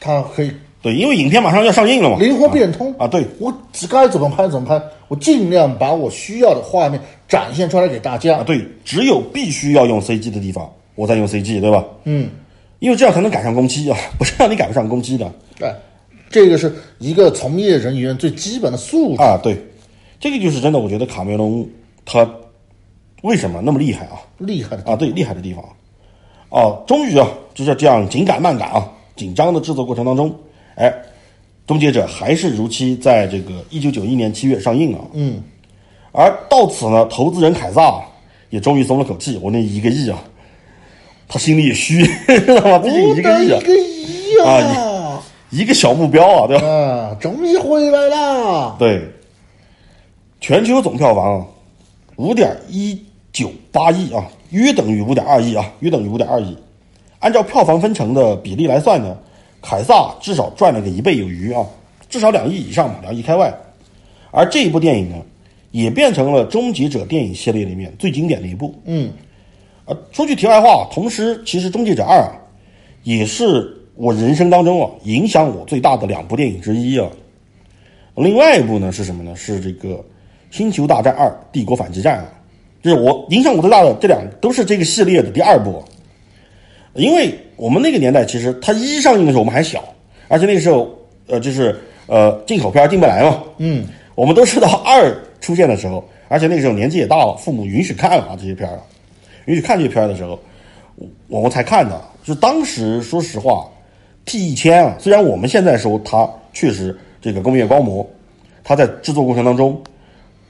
[0.00, 0.50] 他可以
[0.82, 3.50] 对，因为影片马上要上映了嘛，灵活变通啊，对，我
[3.88, 8.36] 该怎么拍怎么拍，我尽量把我需要的画面展现出来给大家。
[8.36, 11.82] 啊，对，只有必须要用 CG 的地方，我再用 CG，对吧？
[12.04, 12.28] 嗯，
[12.80, 15.72] 因为这样才能赶上工期啊，不是让你赶不上工期的对，
[16.28, 19.22] 这个是一个从业人员最基本的素质。
[19.22, 19.40] 啊。
[19.42, 19.56] 对，
[20.20, 21.66] 这个就是真的，我觉得卡梅隆
[22.04, 22.28] 他
[23.24, 24.20] 为什么那么厉害啊？
[24.36, 25.64] 厉害的啊，对，厉害的地方
[26.50, 30.30] 啊，终于啊，就是这样紧赶慢赶啊，紧张的制作过程当中，
[30.74, 30.92] 哎，
[31.66, 35.00] 终结者还是如期在这个一九九一年七月上映啊。
[35.14, 35.42] 嗯，
[36.12, 37.98] 而到此呢，投资人凯撒
[38.50, 40.22] 也终于松了口气，我那一个亿啊，
[41.26, 42.78] 他心里也虚，知道吗？
[42.78, 45.22] 毕竟一个亿啊，一个亿啊！
[45.48, 46.66] 一个小目标啊，对吧？
[46.66, 48.76] 啊，终于回来了。
[48.78, 49.02] 对，
[50.40, 51.46] 全球总票房
[52.16, 53.02] 五点一
[53.34, 56.56] 九八亿啊，约等于五点二亿啊，约等于五点二亿。
[57.18, 59.16] 按照票房分成的比例来算呢，
[59.60, 61.66] 凯撒至少赚了个一倍有余啊，
[62.08, 63.52] 至少两亿以上嘛，两亿开外。
[64.30, 65.16] 而这一部电影呢，
[65.72, 68.74] 也变成了《终结者》电影系列里面最经典的一部。
[68.84, 69.10] 嗯，
[69.84, 72.32] 啊，说句题外话，同时其实《终结者二》啊，
[73.02, 77.08] 也是我人生当中啊影响我最大的两部电影之一啊。
[78.16, 79.34] 另外一部呢是什么呢？
[79.34, 79.96] 是这个
[80.50, 82.26] 《星球大战二：帝国反击战》啊，
[82.82, 85.82] 就是我影响我最大的这两都是这个系列的第二部。
[86.94, 89.82] 因为我们那个年代，其实它一上映的时候我们还小，
[90.28, 90.88] 而且那个时候
[91.26, 98.78] 呃就是呃进口片进不来嘛，嗯，我们都是到二出现的时候，而且那个时候年纪也大了，父母允许看了啊这些片儿，
[99.46, 100.38] 允许看这些片儿的时候，
[100.94, 102.00] 我我们才看的。
[102.22, 103.68] 就当时说实话
[104.24, 108.08] ，T 一千啊，虽然我们现在说它确实这个工业光魔，
[108.62, 109.82] 它在制作过程当中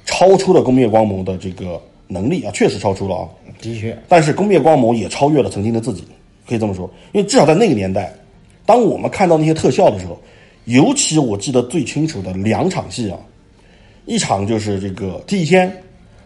[0.05, 3.29] 超出了工业光魔的这个能力啊，确实超出了啊。
[3.61, 6.05] 的确，但是工业光魔也超越了曾经的自己，
[6.49, 6.91] 可以这么说。
[7.13, 8.13] 因为至少在那个年代，
[8.67, 10.19] 当我们看到那些特效的时候，
[10.65, 13.19] 尤其我记得最清楚的两场戏啊，
[14.07, 15.71] 一场就是这个第一天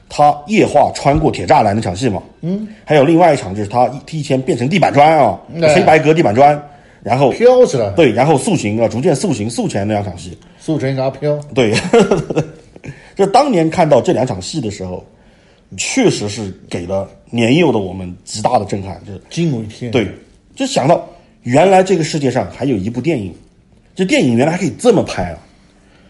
[0.09, 6.61] 他液化穿过铁栅栏那场戏嘛，嗯，还有另外一场就是他 T 一天变成地板砖啊，哎黑白格地板砖，
[7.03, 11.39] 然后飘起来，对，然后塑形啊，逐渐塑形塑起来那两场戏，塑成给它飘。
[11.55, 11.73] 对，
[13.15, 15.05] 就当年看到这两场戏的时候，
[15.77, 19.93] 确实是给了年幼的我们极大的震撼，就是惊为天人。
[19.93, 20.11] 对，
[20.55, 21.07] 就想到
[21.43, 23.35] 原来这个世界上还有一部电影，
[23.95, 25.39] 这电影原来还可以这么拍啊！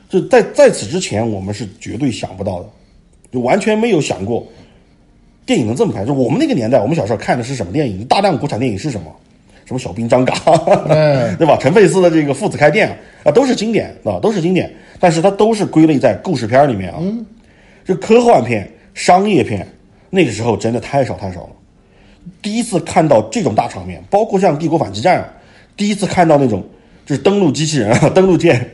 [0.09, 2.69] 就在在此之前，我们是绝对想不到的，
[3.33, 4.47] 就完全没有想过
[5.45, 6.05] 电影能这么拍。
[6.05, 8.05] 就我们那个年代，我们小时候看的是什么电影？
[8.05, 9.15] 大量国产电影是什么？
[9.67, 10.33] 什么小兵张嘎，
[10.89, 11.59] 哎 对吧？
[11.61, 16.97] 陈佩斯的这个父子开店啊，都是经典啊，都是经典，但是它都是归类在故事片里面啊。
[17.03, 17.27] 嗯，
[17.85, 18.67] 这科幻片、
[18.99, 19.65] 商业片，
[20.11, 21.51] 那个时候真的太少太少了。
[22.43, 25.29] 第一次看到这种大场面，包括像《帝国反击战》啊，
[25.77, 26.67] 第一次看到那种
[27.07, 28.69] 就是登陆机器人啊、 登陆舰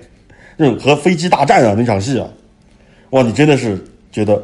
[0.57, 2.27] 那种和飞机大战啊那场戏啊，
[3.11, 3.79] 哇，你真的是
[4.11, 4.43] 觉得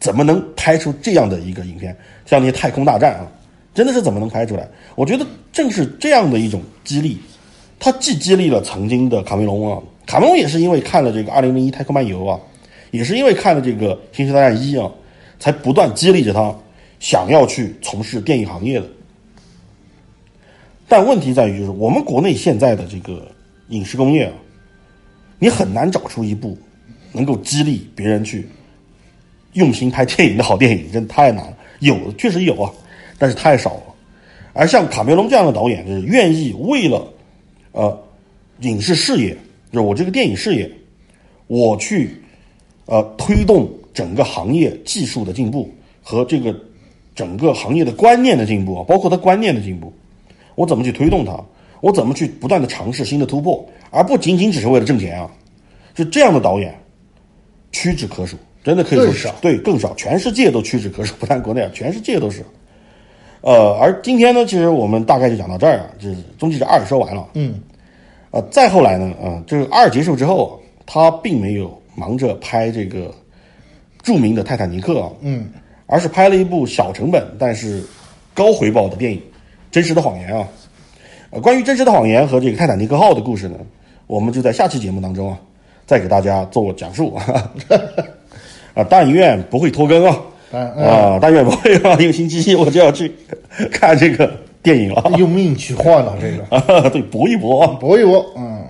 [0.00, 1.94] 怎么能拍出这样的一个影片？
[2.24, 3.28] 像那些太空大战啊，
[3.74, 4.66] 真的是怎么能拍出来？
[4.94, 7.18] 我觉得正是这样的一种激励，
[7.78, 12.40] 它既激励了曾经的卡梅隆啊，卡梅隆也是因为看了这个《二零零一太空漫游》啊，
[12.92, 14.90] 也是因为看了这个《星球大战一》啊，
[15.42, 16.56] 才不断激励着他
[17.00, 18.86] 想要去从事电影行业的。
[20.86, 23.26] 但问题在于，就是我们国内现在的这个
[23.70, 24.32] 影视工业啊，
[25.40, 26.56] 你很难找出一部
[27.10, 28.46] 能够激励别人去
[29.54, 31.56] 用心拍电影的好电影，真的太难了。
[31.80, 32.70] 有的确实有啊，
[33.18, 33.82] 但是太少了。
[34.52, 37.04] 而像卡梅隆这样的导演，就是愿意为了
[37.72, 38.00] 呃
[38.60, 39.36] 影视事业，
[39.72, 40.70] 就是我这个电影事业，
[41.48, 42.22] 我去
[42.86, 45.70] 呃推动整个行业技术的进步
[46.02, 46.54] 和这个
[47.14, 49.92] 整个行业的观念的进步啊，包括他观念的进步，
[50.54, 51.38] 我怎么去推动它？
[51.80, 55.28] 我怎么去不断的尝试新的突破，而不仅仅只是为了挣钱啊？
[55.94, 56.72] 就这样的导演
[57.72, 62.44] 屈指可数，真的可以说更少对更少，全世界都屈指可数，不但国内啊，全世界都是。
[63.40, 67.28] 呃，而今天呢，其实我们大概就讲到这儿啊，就是终极者二说完了。
[67.34, 67.60] 嗯，
[68.30, 73.12] 呃，再后来呢，啊、这个二结束之后，他并没有忙着拍这个
[74.02, 75.48] 著名的《泰坦尼克》啊，嗯，
[75.86, 77.82] 而是拍了一部小成本但是
[78.34, 79.18] 高回报的电影
[79.70, 80.48] 《真实的谎言》啊。
[81.30, 83.56] 呃，关于《真实的谎言》和这个泰坦尼克号的故事呢，
[84.06, 85.38] 我们就在下期节目当中啊，
[85.86, 87.52] 再给大家做讲述啊。
[88.74, 90.20] 啊，但愿不会拖更啊。
[90.52, 93.10] 啊，但愿不会啊，一个星期一我就要去
[93.70, 94.30] 看这个
[94.62, 97.68] 电影了 用命去换了这个，啊， 对，搏一搏啊。
[97.80, 98.62] 搏一搏，嗯。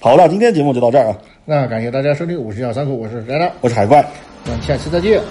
[0.00, 4.04] 好了，今天节目就到这儿啊，那感谢大家收听，我是小三口，我是宅长，我是海怪。
[4.44, 5.22] 咱们下期再见。